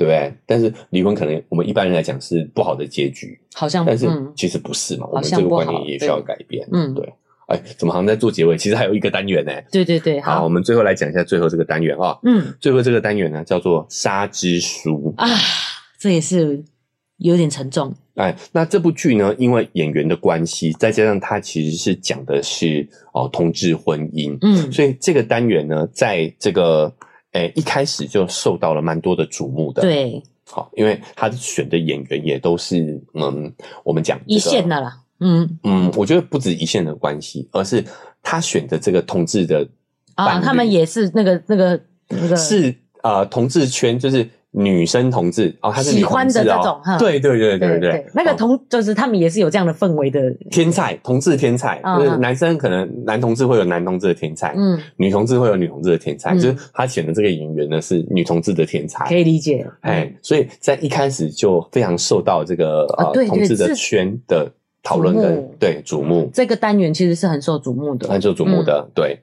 [0.00, 0.32] 对不对？
[0.46, 5.06] 但是离婚可能我们一般人来讲是不好的结局，好像，但是其实不是嘛。
[5.12, 6.66] 我们这个观念也需要改变。
[6.72, 7.06] 嗯，对。
[7.48, 8.56] 哎，怎么好像在做结尾？
[8.56, 9.52] 其实还有一个单元呢。
[9.70, 12.18] 对对对，好，我们最后来讲一下最后这个单元啊。
[12.22, 15.28] 嗯，最后这个单元呢叫做《沙之书》啊，
[16.00, 16.64] 这也是
[17.18, 17.94] 有点沉重。
[18.14, 26.90] 哎，那这部剧呢，因为演员的关系，再加上它其实是讲的是哦同志婚姻，嗯，所以这个单元呢，在这个
[27.32, 29.82] 诶一开始就受到了蛮多的瞩目的。
[29.82, 33.52] 对，好，因为他选的演员也都是嗯，
[33.84, 35.00] 我们讲一线的啦。
[35.20, 37.84] 嗯嗯，我觉得不止一线的关系，而是
[38.22, 39.68] 他选的这个同志的
[40.14, 50.20] 啊，他们也是那个那个那个是呃同志圈，就是女生同志哦，他是喜欢的这种，对对对对对，那个同就是他们也是有这样的氛围的。
[50.50, 64.50] 天才，同志天才，就是男生可能男同志会有男同志的天才，嗯，女同志会有女同志的天才，就是他选的这个演员呢是女同志的天才，可以理解，哎，所以在一开始就非常受到这个呃同志的圈的。
[64.82, 68.88] 讨论的对瞩目，这个单元其实是很受瞩目的，很受瞩目的。
[68.94, 69.20] 对，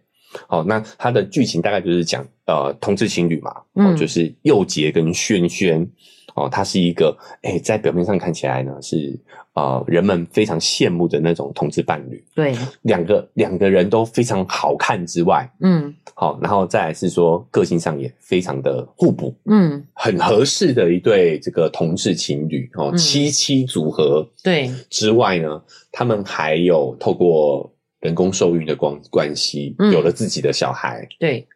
[0.48, 5.88] 好，那它的剧情大概就是讲呃同志情侣嘛，哦，就是佑杰跟轩轩，
[6.36, 9.18] 哦，他是一个诶在表面上看起来呢是
[9.54, 25.62] 呃人们非常羡慕的那种同志伴侣，对，两个两个人都非常好看之外，嗯，好，然后再来是说个性上也非常的互补，嗯，很合适的一对这个同志情侣哦，七七组合，对，之外呢，
[25.92, 27.72] 他们还有透过
[28.02, 31.48] 人工受孕的关关系，有了自己的小孩，对，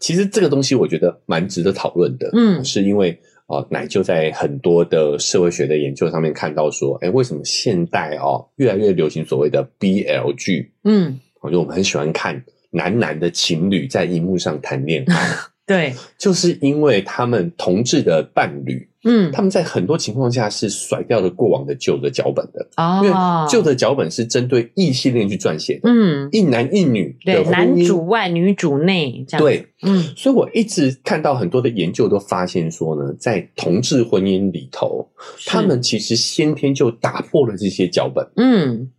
[0.00, 3.18] 其实这个东西我觉得蛮值得讨论的，嗯，是因为。
[3.48, 10.70] 哦，奶就在很多的社会学的研究上面看到说，哎，为什么现代哦越来越流行所谓的 BL 剧？
[10.84, 15.30] 嗯，我觉得我们很喜欢看男男的情侣在荧幕上谈恋爱，
[15.68, 18.88] 对，就是因为他们同志的伴侣。
[19.04, 22.68] 嗯，他们在很多情况下是甩掉了过往的旧的脚本的。
[22.76, 23.16] 哦，因为
[23.48, 35.08] 旧的脚本是针对异性恋去撰写的，嗯，一男一女的对，男主外女主内这样，对，嗯，所以我一直看到很多的研究都发现说呢，在同志婚姻里头，
[35.46, 38.90] 他们其实先天就打破了这些脚本，嗯，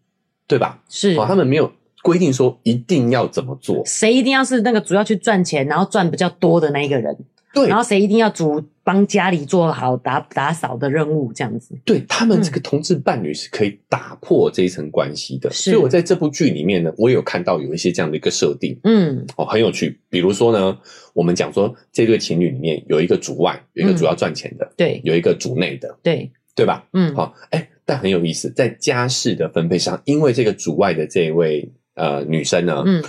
[0.48, 0.82] 对吧？
[0.88, 1.70] 是，他们没有
[2.02, 7.18] 规定说一定要怎么做，谁一定要是那个主要去赚钱，然后赚比较多的那一个人。
[7.52, 11.76] 对，然后谁一定要主帮家里做好打打扫的任务，这样子。
[11.84, 20.00] 对，他们这个同志伴侣是可以打破这一层关系的，所以我在这部剧里面呢，我有看到有一些这样的一个设定，嗯，哦，很有趣。
[20.12, 20.78] 比如说呢，
[21.16, 26.86] 我们讲说这对情侣里面有一个主外，有一个主要赚钱的，对，有一个主内的，对，对吧？
[26.94, 31.68] 嗯，好，哎，但很有意思，在家事的分配上，因为这个主外的这一位
[32.00, 33.04] 呃女生呢，嗯，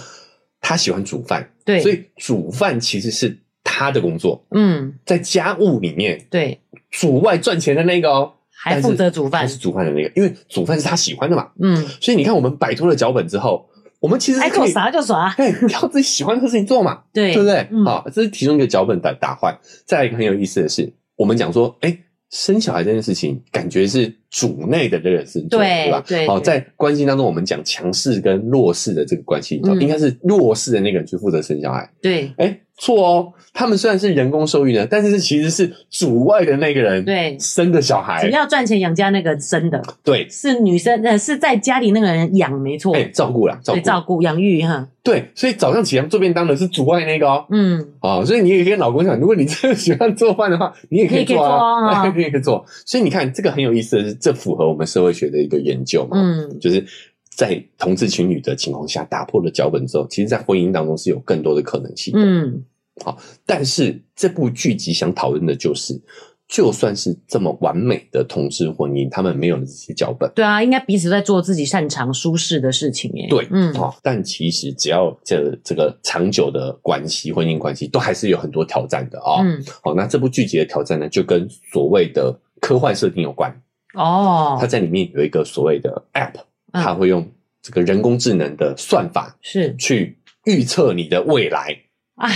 [0.60, 3.38] 她喜欢煮饭，对，所以煮饭其实是。
[3.62, 6.58] 她的工作，嗯，在家务里面，对，
[6.90, 11.50] 主外赚钱的那个哦，还负责煮饭，他是煮饭的那个，因为煮饭是他喜欢的嘛。
[11.60, 13.68] 嗯，所以你看，我们摆脱了脚本之后，
[14.00, 17.68] 我们其实爱做啥就啥， 对，挑自己喜欢的事情做嘛，对，对不对？
[17.70, 19.56] 嗯、好，这是其中一个脚本打打坏。
[19.86, 21.96] 再来一个很有意思的是，我们讲说，哎。
[22.30, 26.04] 生小孩这件事情，感觉是主内的这个事情，对，对吧？
[26.06, 31.90] 对，好，在关系当中，我们讲强势跟弱势的这个关系，嗯、应该是弱势的那个人去负责生小孩。
[32.00, 32.60] 对，哎。
[32.80, 37.36] 错哦，他们虽然是人工受孕的，但是其实是主外的那个人对。
[37.38, 43.80] 生的小孩，只要赚钱养家那个生的，对，是女生呃是在家里那个人养没错，哎，照顾啦，照顾。
[43.80, 56.82] 照顾养育哈，对，所以早上起床做便当的是主外那个哦，嗯，哦，所以你也可以跟老公讲，如果你真的喜欢做饭的话， 你也可以做啊， 你也可以做，所以你看这个很有意思的是，这符合我们社会学的一个研究嘛，嗯，就是
[57.28, 62.62] 在同志情侣的情况下打破了脚本之后，其实，在婚姻当中是有更多的可能性的，嗯。
[63.04, 66.00] 好，但是这部剧集想讨论的就是，
[66.48, 70.30] 就算是这么完美的同志婚姻，他们没有了这些脚本。
[70.34, 73.28] 对啊，应该彼此在做自己擅长、舒适的事情耶。
[73.30, 79.42] 对，嗯，好，但其实只要这这个长久的关系、婚姻关系，都还是有很多挑战的啊。
[79.42, 83.50] 嗯，好，那这部剧集的挑战呢，就跟所谓的科幻设定有关。
[83.94, 86.34] 哦，它在里面有一个所谓的 App，
[86.72, 87.30] 它会用
[87.62, 91.78] 这个人工智能的算法是去预测你的未来。
[92.16, 92.34] 哎。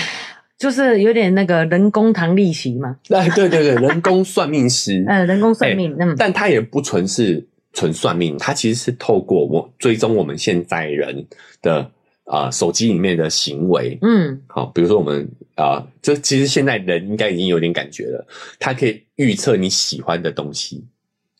[0.58, 11.26] 就是有点那个人工糖利息嘛， 哎，对对对，人工算命师， 嗯，人工算命，嗯，但他也不纯是纯算命，他其实是透过我追踪我们现在人
[11.60, 11.80] 的
[12.24, 18.26] 啊、呃、手机里面的行为，嗯，好，比如说我们啊、呃，这其实现在人应该已经有点感觉了，
[18.58, 20.84] 他可以预测你喜欢的东西。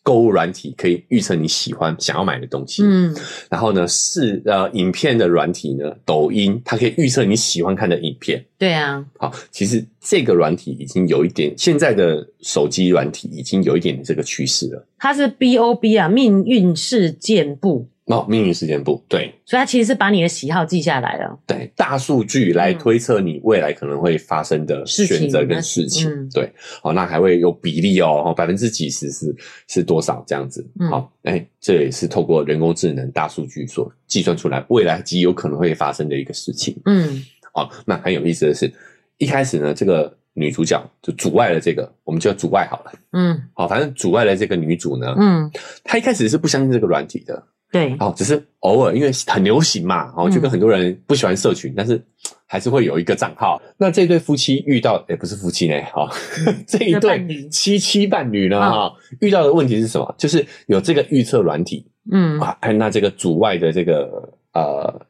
[0.05, 3.11] 购物软体可以预测你喜欢想要买的东西，嗯，
[3.49, 14.87] 然后呢是呃影片的软体呢，抖音它可以预测你喜欢看的影片，对啊，好，其实这个软体已经有一点，现在的手机软体已经有一点这个趋势了。
[14.99, 17.89] 它是 B O B 啊，命运事件簿。
[18.05, 26.47] 哦，命运事件簿，对，所以它其实是把你的喜好记下来了，对，大数据来推测你未来可能会发生的选择跟事情，嗯、对，
[26.83, 29.35] 好，那还会有比例哦，百分之几十是
[29.67, 37.25] 是多少这样子，好，哎、这也是透过人工智能大数据所计算出来未来极有可能会发生的一个事情，嗯，
[37.55, 38.71] 哦，那很有意思的是，
[39.17, 45.51] 一开始呢，这个女主角就主外了这个，我们就叫主外好了，嗯，好，反正主外的这个女主呢，嗯，
[45.83, 47.43] 她一开始是不相信这个软体的。
[47.71, 52.01] 对，哦，只是偶尔，因为很流行嘛，哦，就跟很多人不喜欢社群，嗯、但是
[52.45, 53.61] 还是会有一个账号。
[53.75, 56.09] 那这对夫妻遇到，也、欸、不是夫妻呢，哈、哦，
[56.65, 60.15] 这一对七妻伴侣呢，哈、哦，遇到的问题是什么？
[60.17, 62.39] 就是有这个预测软体，嗯。
[62.39, 65.01] 啊，那这个主外的这个呃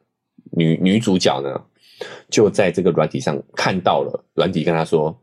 [0.50, 1.60] 女女主角呢，
[2.28, 5.18] 就在这个软体上看到了软体跟他说，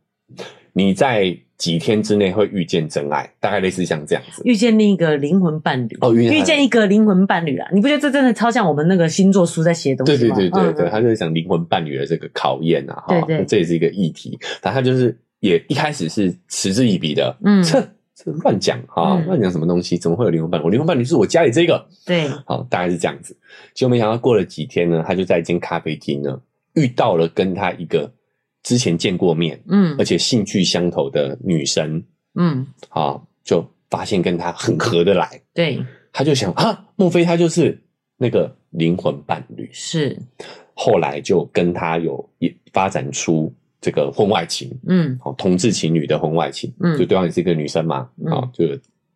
[0.74, 1.38] 你在。
[1.56, 7.70] 几天之内会遇见真爱，大概类似像这样子，遇见另一个灵魂伴侣哦，遇见，一个灵魂伴侣啊！
[7.72, 10.36] 你不觉得这真的超像我们那个星座书在写东西吗？
[10.36, 14.38] 对对对对对，他就是讲灵魂伴侣的这个考验啊，哈，对对，这也是一个议题。
[14.60, 17.80] 但他就是也一开始是嗤之以鼻的，嗯，这
[18.14, 19.98] 这乱讲哈，乱讲什么东西？
[19.98, 20.66] 怎么会有灵魂伴侣？
[20.66, 23.38] 我灵魂伴侣是我家里这个，对，好，大概是这样子。
[23.74, 26.42] 结果没想到过了几天呢，他就在一间咖啡厅呢
[26.76, 28.12] 遇到了跟他一个
[28.64, 32.04] 之前见过面，嗯，而且兴趣相投的女生。
[32.36, 37.80] 嗯，啊，就发现跟他很合得来，对，他就想啊，莫非他就是
[38.18, 39.70] 那个灵魂伴侣？
[39.72, 40.18] 是，
[40.74, 48.66] 后来就跟他有也发展出这个婚外情，嗯，好，同志情侣的婚外情，嗯，就对方也是一个女生嘛，啊、嗯，就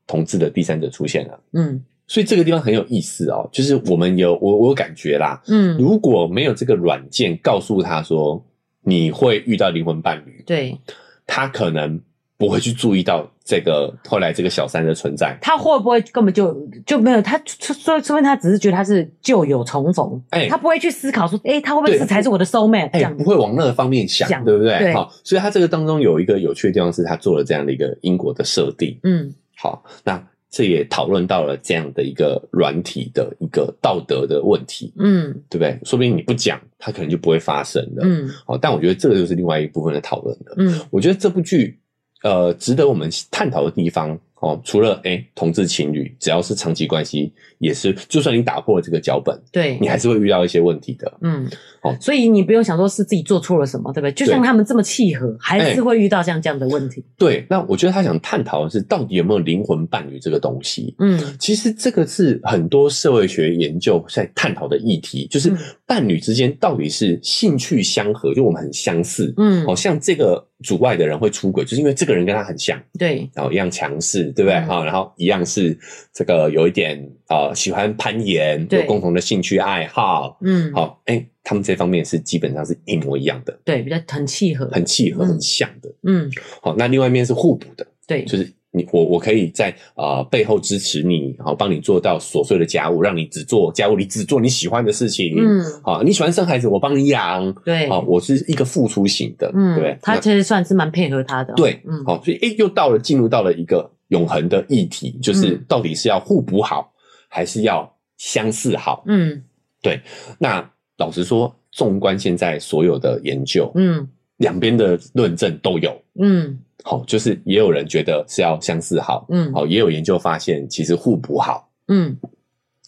[0.05, 8.43] 同志的第三者出现了，嗯，所以这个地方很有意思哦，就是我们有我我有感觉啦，嗯，如果没有这个软件告诉他说
[8.83, 10.77] 你会遇到灵魂伴侣，对，
[11.25, 11.99] 他可能。
[12.39, 16.55] 不会去注意到这个后来这个小三的存在，他会不会根本就
[16.85, 17.19] 就没有？
[17.19, 22.91] 他说说，他只是觉得他是旧友重逢，哎、欸，他不会去思考说，哎、欸，他会不会是才是我的 soul mate？
[22.91, 24.93] 哎、欸，不会往那个方面想，想对不对？
[24.93, 30.23] 好，所以他这个当中有一个有趣的地方是他做了这样的一个因果的设定，嗯，好，那
[30.57, 35.79] 这也讨论到了这样的一个软体的一个道德的问题，嗯，对不对？
[35.83, 41.77] 说不定你不讲，它可能就不会发生了，嗯，好，但我觉得这个就是另外一部分的讨论了，嗯，我觉得这部剧。
[42.23, 51.11] 呃，值得我们探讨的地方哦，除了诶同志情侣，只要是长期关系，也是，就算你打破了这个脚本，对，你还是会遇到一些问题的。
[51.21, 51.49] 嗯，
[51.81, 54.11] 哦，所以你不用想说是自己做错了什么，对不对？
[54.11, 57.03] 就像他们这么契合，还是会遇到像这样的问题。
[57.17, 60.93] 对，那我觉得他想探讨的是，到底有没有灵魂伴侣这个东西？
[60.99, 65.51] 嗯，其实这个是很多社会学研究在探讨的议题，就是
[65.87, 70.45] 伴侣之间到底是兴趣相合，就我们很相似，嗯，好像这个。
[70.63, 74.59] 主外的人会出轨，就是因为这个人跟他很像，对，然后一样强势，对不对？
[74.61, 75.77] 哈、嗯，然后一样是
[76.13, 76.97] 这个有一点
[77.29, 86.31] 呃喜欢攀岩，有共同的兴趣爱好，嗯，好，哎，他们这方面是基本上是一模一样的，对，比较很契合，很契合，很像的，嗯，
[86.61, 88.56] 好，那另外一面是互补的，对，就是。
[88.77, 95.33] 你我我可以在呃背后支持你，然后帮你做到琐碎的家务，让你只做家务，你只做你喜欢的事情。
[95.37, 97.51] 嗯，好，你喜欢生孩子，我帮你养。
[97.65, 99.51] 对，好，我是一个付出型的。
[99.55, 101.53] 嗯，对，他其实算是蛮配合他的。
[101.55, 106.91] 对，嗯，好，所以诶，又到了进入到了一个永恒的议题，就是到底是要互补好，
[107.27, 109.03] 还是要相似好？
[109.07, 109.43] 嗯，
[109.81, 109.99] 对。
[110.37, 114.07] 那老实说，纵观现在所有的研究，嗯，
[114.37, 116.01] 两边的论证都有。
[116.19, 116.59] 嗯。
[116.83, 122.15] 好，就是也有人觉得是要相似好，嗯，好，也有研究发现其实互补好，嗯，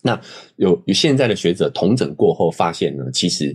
[0.01, 0.17] 那
[0.55, 3.53] 有有现在的学者同整过后发现呢，其实，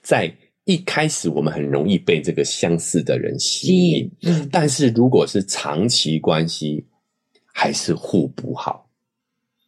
[0.00, 0.32] 在
[0.64, 6.86] 一开始我们很容易被这个相似的人吸引，嗯，但是如果是长期关系，
[7.52, 8.88] 还是互补好。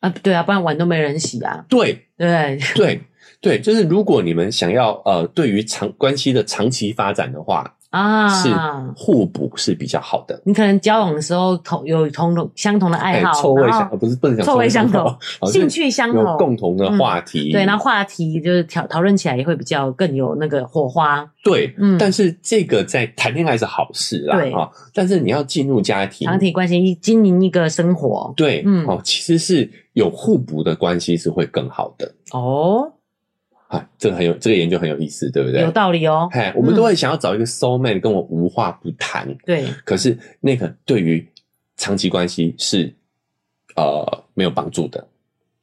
[0.01, 2.07] 啊，对啊，不然碗都没人洗啊，对。
[2.17, 2.59] 对。
[2.75, 3.01] 对
[3.47, 7.73] 对，就是如果你们想要呃，对于长关系的长期发展的话。
[7.91, 8.51] 啊，是
[8.95, 10.39] 互补是比较好的。
[10.45, 15.17] 你可能交往的时候同有同同相同的爱好，臭味相不是不能讲臭味相投，
[15.47, 17.53] 兴趣相同，有共同的话题。
[17.53, 21.27] 对，那话题就是讨讨论起来也会比较更有那个火花。
[21.43, 21.97] 对，嗯。
[21.97, 24.69] 但是这个在谈恋爱是好事啦，对啊。
[24.93, 32.93] 但是你要进入家庭，长期关系，经营一个生活，对，嗯，哦，其实是有互补的关系是会更好的哦。
[33.69, 35.61] 啊，这个很有，这个研究很有意思，对不对？
[35.63, 36.29] 有道理哦。
[36.31, 39.27] 哎，我们都会想要找一个 soul mate 跟我无话不谈。
[39.45, 39.65] 对。
[39.85, 41.27] 可是那个对于
[41.77, 42.95] 长期关系是
[43.75, 45.09] 呃没有帮助的。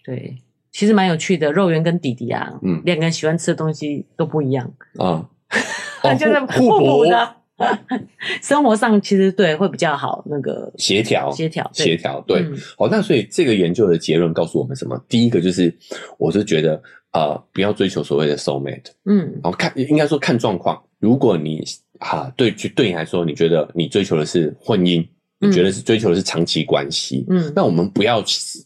[0.03, 0.35] 对，
[0.71, 1.49] 其实蛮有趣的。
[1.53, 5.25] 肉圆跟弟弟啊，嗯，两个人喜欢吃的东西都不一样啊，
[6.19, 7.35] 就是互补的。
[8.41, 12.19] 生活上其实对会比较好，那个协调、协调、协调。
[12.27, 12.43] 对，
[12.77, 15.01] 好，那所以这个研究的结论告诉我们什么？
[15.07, 15.73] 第一个就是，
[16.17, 16.81] 我是觉得。
[17.13, 20.81] 呃，不要追求所谓的 soul mate，嗯，然后看应该说看状况。
[20.99, 21.63] 如果你
[21.99, 25.01] 哈对对你来说，你觉得你追求的是婚姻，
[25.39, 28.23] 嗯、你觉得是追求的是长期关系，嗯，那我们不要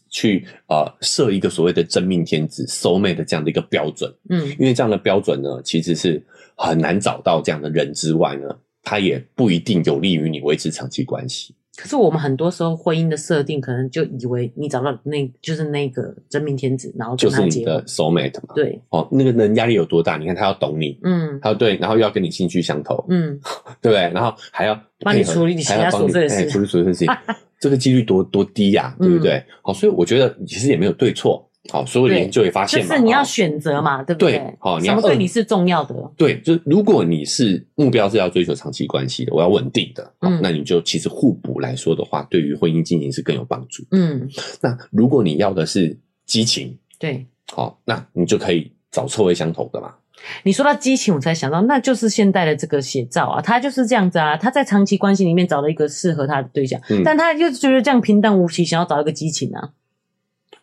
[0.08, 6.24] 去呃设一个所谓的真命天子 soul mate 的这样的一个标准，嗯，因为这样的标准呢，其实是
[6.56, 8.48] 很难找到这样的人之外呢，
[8.82, 11.54] 它也不一定有利于你维持长期关系。
[11.80, 18.52] 可是我们很多时候婚姻的设定，可能就以为你找到那就是那个真命天子，然后就是你的 soul mate 嘛。
[18.56, 20.16] 对，哦，那个人压力有多大？
[20.16, 23.38] 你看他要懂你，嗯，他要对，然后又要跟你兴趣相投，嗯，
[23.80, 24.00] 对不对？
[24.12, 27.08] 然后还要帮你处理你其他琐碎的事，处理琐碎的事情，
[27.60, 29.40] 这个几率多多低呀，对不对？
[29.62, 31.47] 好，所以我觉得其实也没有对错。
[31.70, 34.42] 好，所有的研究也发现嘛，就是你要选择嘛，对不对？
[34.58, 35.94] 好，你要对你是重要的。
[36.16, 43.84] 对，就是如果你是目标是要追求长期关系的，我要稳定的，嗯，那你就其实互补来说的话，对于婚姻经营是更有帮助。
[43.90, 44.28] 嗯，
[44.60, 49.94] 那如果你要的是激情，对，好，那你就可以找臭味相投的嘛。
[50.42, 59.70] 你说到激情，我才想到，那就是现代的这个写照啊，他就是这样子啊，他在长期关系里面找了一个适合他的对象，但他就觉得这样平淡无奇，想要找一个激情啊。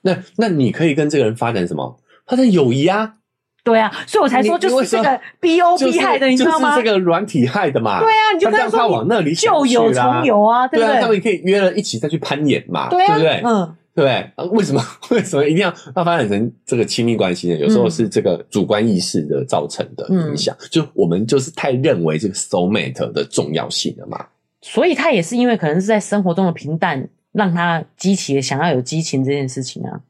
[0.05, 1.99] 那那你可以跟这个人发展什么？
[2.27, 3.15] 发展友谊啊，
[3.63, 6.71] 对啊，所以我才说就是这个 B O B 害的，你知道吗？
[6.71, 7.99] 就是这个软体害的嘛。
[7.99, 11.01] 对啊，你就让他往那里旧友重游啊，对不对？
[11.01, 13.41] 他们可以约了一起再去攀岩嘛，对不对？
[13.43, 14.31] 嗯，对？
[14.51, 17.57] 为什么 为什么一定要要发展成这个亲密关系呢？
[17.57, 24.23] 有时候是这个主观意识的造成的影响，就我们就是太认为这个 soul mate 的重要性了嘛。
[24.61, 27.07] 所以他也是因为可能是在生活中的平淡。
[27.35, 30.01] 让他激起想要有激情这件事情啊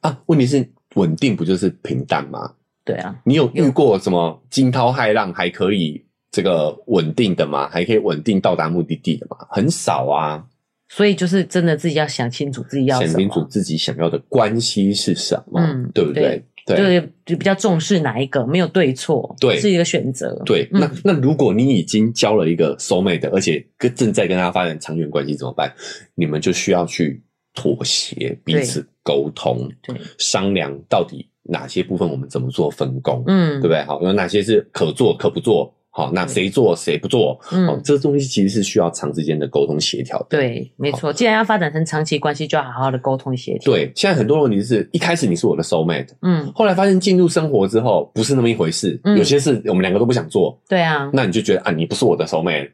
[0.00, 0.20] 啊！
[0.26, 2.52] 问题是稳定不就是平淡吗？
[2.84, 7.68] 对啊，你有遇过什么惊涛骇浪还可以这个稳定的吗？
[7.68, 9.36] 还可以稳定到达目的地的吗？
[9.50, 10.44] 很少啊。
[10.88, 16.22] 所以就是真的自己要想清楚自己要想清楚自己想要的关系是什么，嗯，对不对？
[16.22, 16.44] 对，
[16.74, 20.42] 就是就比较重视哪一个，没有对错，对，是一个选择。
[20.44, 25.72] 对，嗯、那那如果你已经交了一个 soul mate，而且跟正在跟他发展长远关系怎么办？
[26.16, 27.22] 你们就需要去
[27.54, 33.84] 妥协，彼此沟通，对，商量到底哪些部分我们怎么做分工，嗯，对不对？
[33.84, 35.72] 好，有哪些是可做可不做。
[35.96, 37.40] 好，那谁做谁不做？
[37.50, 40.26] 嗯，这东西其实是需要长时间的沟通协调的。
[40.28, 41.10] 对，没错。
[41.10, 43.72] 既然要发展成长期关系，就要好好的沟通协调。
[43.72, 50.60] 对，现在很多问题是一开始你是我的 soul mate，嗯，后来发现进入生活之后不是那么一回事，有些事我们两个都不想做。
[50.68, 52.70] 对啊，那你就觉得啊，你不是我的 soul mate，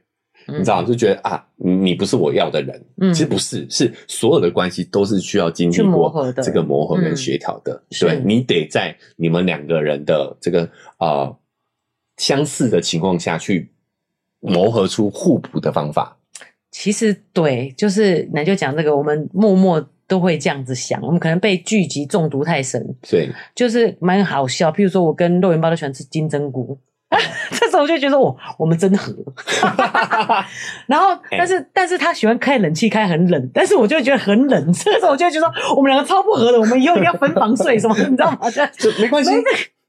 [0.49, 2.85] 你知道，就觉得啊，你不是我要的人。
[3.01, 7.81] 嗯，其实不是，是所有的关系都是需要经历过这个磨合跟协调的。
[8.01, 11.33] 对，你得在你们两个人的这个啊。
[12.17, 13.71] 相似的情况下去
[14.41, 16.19] 磨合出互补的方法。
[16.71, 24.73] 其实对，就是那就讲这个，我们默默都会这样子想，我们可能被聚集中毒太深，对，就是蛮好笑。
[24.73, 26.79] 譬如说我跟肉圆包都喜欢吃金针菇。
[27.53, 29.15] 这时候我就觉得我我们真合，
[30.89, 34.73] 然后 但是但是他喜欢开冷气开很冷，但是我就觉得很冷。
[34.73, 38.51] 这个时候我就觉得说我们两个超不合的，我们以后要分房睡什么，你知道吗？
[38.51, 39.31] 这没关系，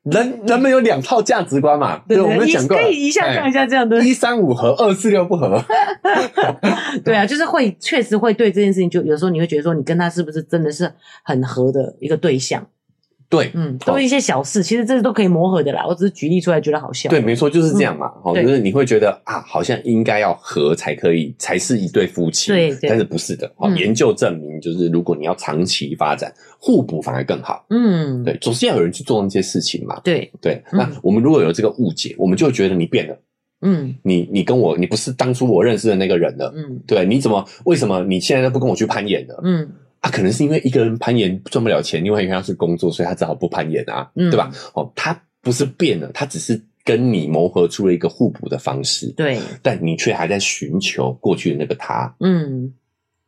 [0.03, 5.63] 人人们有两套价值观嘛，对，我们讲过，可以一下讲一下这样的，一三五合，二四六不合。
[7.05, 10.91] 对啊，就是会确实会对这件事情，就有时候你会觉得说你跟他是不是真的是
[11.23, 12.67] 很合的一个对象。
[13.33, 15.83] 对，嗯，都是一些小事，其实这是都可以磨合的啦。
[15.87, 17.09] 我只是举例出来，觉得好笑。
[17.09, 18.11] 对，没错，就是这样嘛。
[18.23, 22.51] 好，就是你会觉得啊，好像应该要和才可以，才是一对夫妻。
[22.51, 23.51] 对，但是不是的。
[23.57, 27.65] 好，研究证明，就是如果你要长期发展，互补反而更好。
[27.71, 29.99] 嗯，对，总是要有人去做那些事情嘛。
[30.03, 33.17] 对对，那我们如果有这个误解，我们就会觉得你变了。
[33.63, 36.53] 嗯，你你跟我，你不是当初我认识的那个人了。
[36.55, 39.41] 嗯，对，你怎么为什么你现在都不跟我去攀岩了？
[39.43, 39.67] 嗯。
[40.03, 44.51] 他、啊、可能是因为一个人攀岩赚不了钱，另外一个人是工作，所以他只好不攀岩啊，嗯、对吧？
[44.75, 52.73] 哦，他不是变了，他只是跟你磨合出了一个互补的方式，对，但你却还在寻求过去的那个他，嗯。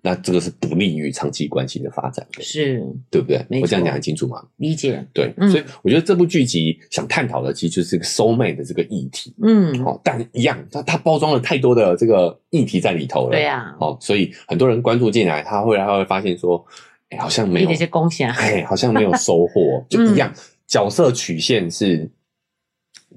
[0.06, 2.80] 那这个是不利于长期关系的发展的，是
[3.10, 3.44] 对不对？
[3.60, 4.40] 我这样讲很清楚吗？
[4.58, 5.04] 理解。
[5.12, 9.34] 对，所以我觉得这部剧集想探讨的其实就是这个 soul mate 的这个议题。
[9.42, 13.32] 嗯，好，但一样，它它包装了太多的这个议题在里头了。
[13.32, 16.64] 对呀，哦，所以很多人关注进来，他会他会发现说，
[17.10, 20.32] 哎，好像没有一些贡献，哎，好像没有收获， 就一样，
[20.68, 22.08] 角色曲线是。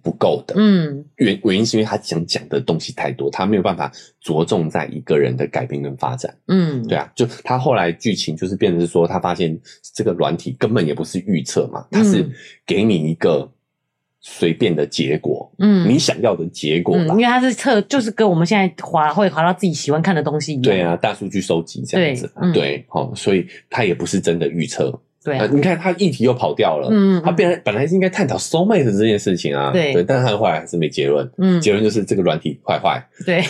[0.02, 9.58] 不够的，嗯，原原因是因为他想讲的东西太多，他没有办法着重在一个人的改变跟发展，嗯，对啊，就他后来剧情就是变成是说，他发现
[9.94, 12.24] 这个软体根本也不是预测嘛，他是
[12.64, 13.50] 给你一个
[14.20, 24.98] 随便的结果，嗯，你想要的结果吧，因为它是测，就是跟我们现在滑会滑到自己喜欢看的东西一样，对啊，大数据收集这样子，对，好，所以它也不是真的预测。
[25.24, 25.40] 对、啊。
[25.42, 33.42] 呃，你看他议题又跑掉了，嗯，他本来本来是应该探讨 soul mate 这件事情啊，对，对，但是他后来还是没结论，嗯，结论就是这个软体坏坏，对，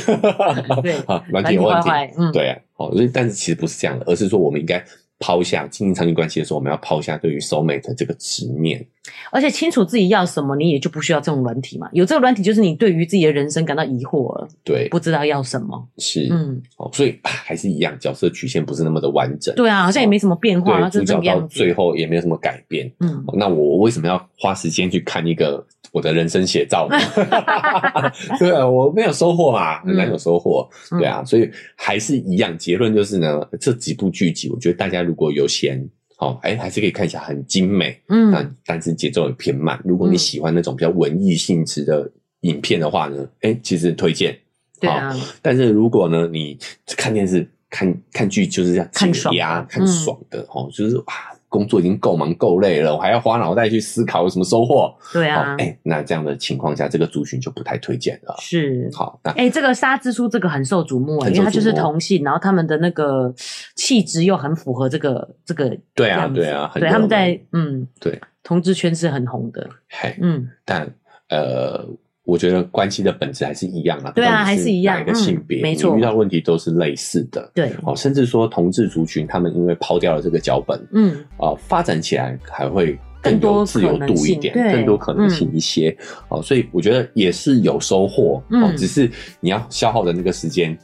[0.82, 4.82] 对， 啊，软体有问题，嗯，对啊，哦，所以但是其实不是这样的，而是说我们应该。
[5.20, 8.86] 抛下经营长期关系的时候，我们要抛下对于 soul mate 这个执念，
[9.30, 11.88] 而且清楚自己要什么，你也就不需要这种软体嘛。
[11.92, 25.64] 有这个软体，就是你对于自己的人生感到疑惑了，对，不知道要什么，是，嗯，哦，所以还是一样，角色曲线不是那么的完整，对啊，好像也没什么变化，哦、对，主角到最后也没有什么改变，嗯，那我为什么要花时间去看一个？
[25.90, 26.86] 我的人生写照，
[28.38, 35.82] 对啊，我没有收获嘛，很难有收获，嗯、对啊，所以还是一样，结论就是呢，这几部剧集，我觉得大家如果有闲，
[36.18, 39.80] 哦，哎，还是可以看一下，很精美，嗯，但但是节奏很偏慢。
[39.84, 42.10] 如果你喜欢那种比较文艺性质的
[42.40, 44.38] 影片的话呢，哎，其实推荐，
[44.80, 46.58] 对啊，但是如果呢，你
[46.96, 51.34] 看电视看看剧就是这样解压看爽的，哦，就是哇。
[51.48, 54.94] 工作已经够忙够累了，我还要花脑袋去思考有什么收获？
[55.12, 58.36] 对啊，哎、欸，那这样的情况下，这个族群就不太推荐了。
[58.38, 63.32] 是，好，哎、欸，这个沙之书这个很受瞩目，因为它就是同性，然后他们的那个
[63.74, 65.76] 气质又很符合这个这个。
[65.94, 69.68] 对啊，对啊，对，他们在嗯，对，同志圈是很红的。
[69.88, 70.88] 嘿，嗯，但
[71.28, 71.84] 呃。
[72.28, 85.96] 我觉得关系的本质还是一样啊，对啊，还是一样，哪一个性别，没错，遇到问题都是类似的，对，哦，甚至说同志族群，他们因为抛掉了这个脚本，嗯，啊，发展起来还会更有自由度一点，更多可能性一些，
[86.28, 89.10] 哦，所以我觉得也是有收获，哦，只是
[89.40, 90.76] 你要消耗的那个时间。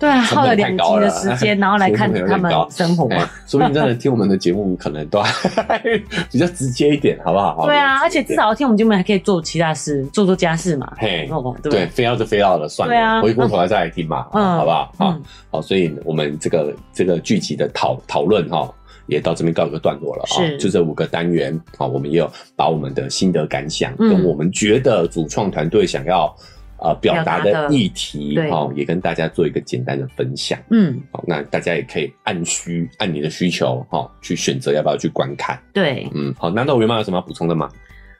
[0.00, 3.06] 对啊，耗了两集的时间，然后来看他们 生活，
[3.46, 5.78] 说不定真的听我们的节目，可能都还
[6.32, 7.66] 比较直接一点，好不好？
[7.66, 10.90] 对啊，而且至少听我们节目还可以做其他事，做做家事嘛。
[10.96, 11.28] 嘿，
[11.62, 12.94] 对，非要就非要的，算了。
[12.94, 14.90] 对啊，回过头来再来听嘛，嗯好不好？
[14.96, 15.20] 好，
[15.50, 18.72] 好，所以我们这个这个剧集的讨讨论哈，
[19.06, 20.40] 也到这边告一个段落了啊。
[20.58, 26.34] 就这五个单元啊，我们也有把我们的心得感想，跟我们觉得主创团队想要。
[26.82, 30.58] 呃，表达的议题哈，也跟大家做一个简单的分享。
[30.70, 35.60] 嗯，好，那大家也可以按需按你的需求哈，去选择要不要去观看。
[35.72, 37.68] 对，嗯，好，难道我原本有什么要补充的吗？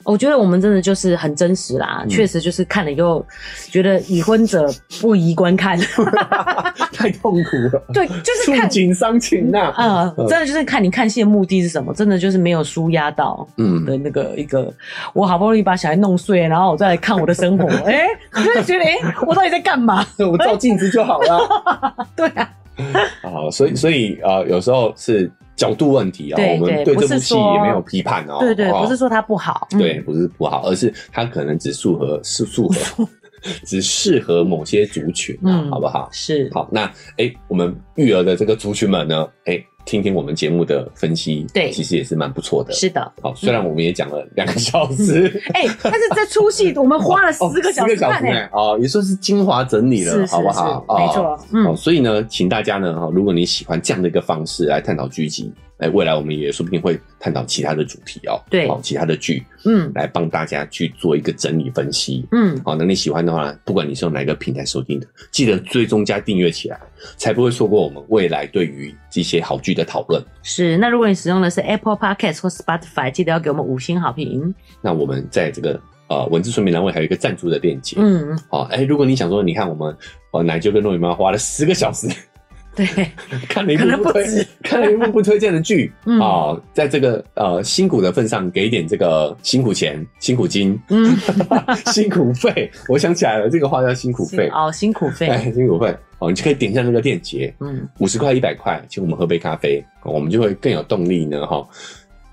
[0.05, 3.25] 我觉得我们真的就是很真实啦，确实就是看了以后
[3.71, 4.67] 觉得已婚者
[5.01, 5.79] 不宜观看，
[6.93, 7.83] 太痛苦了。
[7.93, 9.73] 对，就是看景伤情呐。
[9.77, 14.73] 嗯，真的就是看你看戏的目的是什么，真的就是没有舒压到嗯的那个一个，
[15.13, 18.97] 我好不容易把小孩弄碎，然后我再来看我的生活，哎，就觉得哎，
[19.27, 20.05] 我到底在干嘛？
[20.19, 22.07] 我照镜子就好了。
[22.17, 22.51] 对啊。
[23.23, 25.31] 啊，所以所以啊，有时候是。
[25.61, 28.39] 角度问题啊，我们对这部戏也没有批判哦。
[28.41, 33.07] 对对，不是说它不好，对，不是不好，而是它可能只适合是适合
[33.67, 36.09] 只适合某些族群啊，嗯、好不好？
[36.13, 36.51] 是。
[36.55, 36.87] 好，那
[37.19, 39.67] 哎、欸，我们育儿的这个族群们呢，哎、欸。
[39.85, 42.73] 听听我们节目的分析，对，其实也是蛮不错的。
[42.73, 50.85] 是的，好，虽然我们也讲了两个小时， 哎，但是这出戏 我们花了十个小时看呢，哦，也算是精华整理了，好不好？
[50.97, 55.53] 没错，嗯，所以呢，请大家呢，哈，如果你喜欢这样的一个方式来探讨剧集。
[55.81, 66.79] 哎，未来我们也说不定会探讨其他的主题哦，对，好，其他的剧，嗯，来帮大家去做一个整理分析，嗯，好，那你喜欢的话，不管你是用哪个平台收听的，记得追踪加订阅起来，
[67.17, 70.23] 才不会错过我们未来对于这些好剧的讨论。
[70.43, 74.55] 是，那如果你使用的是 Apple Podcast 或 Spotify，记得要给我们五星好评。
[74.83, 79.97] 那我们在这个呃文字说明栏位还有一个赞助的链接，嗯，好，哎，如果你想说，你看我们
[80.33, 82.07] 呃奶舅跟糯米妈花了十个小时。
[82.95, 83.11] 对，
[83.49, 91.15] 看了一部不推，不 看了一部不推荐的剧 啊、在这个呃辛苦的份上，给一点这个辛苦钱、辛苦金、嗯，
[91.93, 92.71] 辛苦费。
[92.89, 95.95] 我想起来了，这个话叫辛苦费哦，辛苦费，哎，辛苦费。
[96.19, 101.69] 哦，你就可以点一下那个链接，嗯，五十块、一百块，请我们喝杯咖啡，我们就会更有动力呢，哈、哦，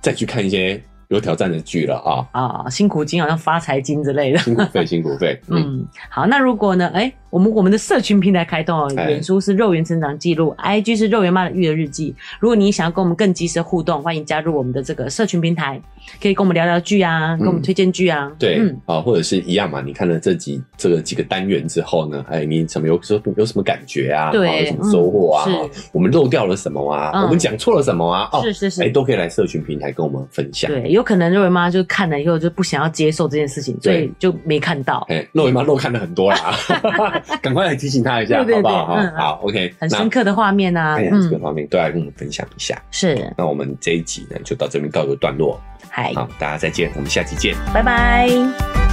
[0.02, 0.82] 再去看一些。
[1.10, 2.70] 有挑战的剧了啊啊！
[2.70, 5.40] 辛苦金好像发财金之类的，辛苦费， 辛苦费。
[5.48, 6.88] 嗯，嗯，好，那如果呢？
[6.94, 12.14] 哎、欸，我们我们的社群平台开通哦，脸书是肉圆成长记录，IG 是肉圆妈的育儿日记。
[12.40, 15.82] 如果你想要跟我们更及时互动，欢迎加入我们的这个社群平台，
[16.22, 18.32] 可以跟我们聊聊剧啊，嗯、跟我们推荐剧啊。
[18.38, 19.82] 对，嗯啊，或者是一样嘛。
[19.82, 24.32] 你看了这几这个几个单元之后呢，哎，你什么有什有什么感觉啊？
[24.32, 25.46] 对，有什么收获啊？
[25.48, 27.12] 嗯、我们漏掉了什么啊？
[27.16, 28.30] 嗯、我们讲错了什么啊？
[28.32, 30.70] 哦，是是是，哎，都可以来社群平台跟我们分享。
[30.72, 31.84] 对，有可能肉圆妈就。
[31.88, 35.06] 看了以后就不想要接受这件事情，所以就没看到。
[35.10, 36.54] 哎，肉圆妈漏看了很多啦，
[37.42, 38.96] 赶快来提醒她一下，好不好？
[39.00, 42.80] 嗯、好，OK，很深刻的画面啊，哎呀，这个方面都来跟我们分享一下。
[42.92, 45.60] 是，那我们这一集呢，就到这边告一个段落。
[45.98, 48.87] 嗨，好，大家再见，我们下期见，拜拜。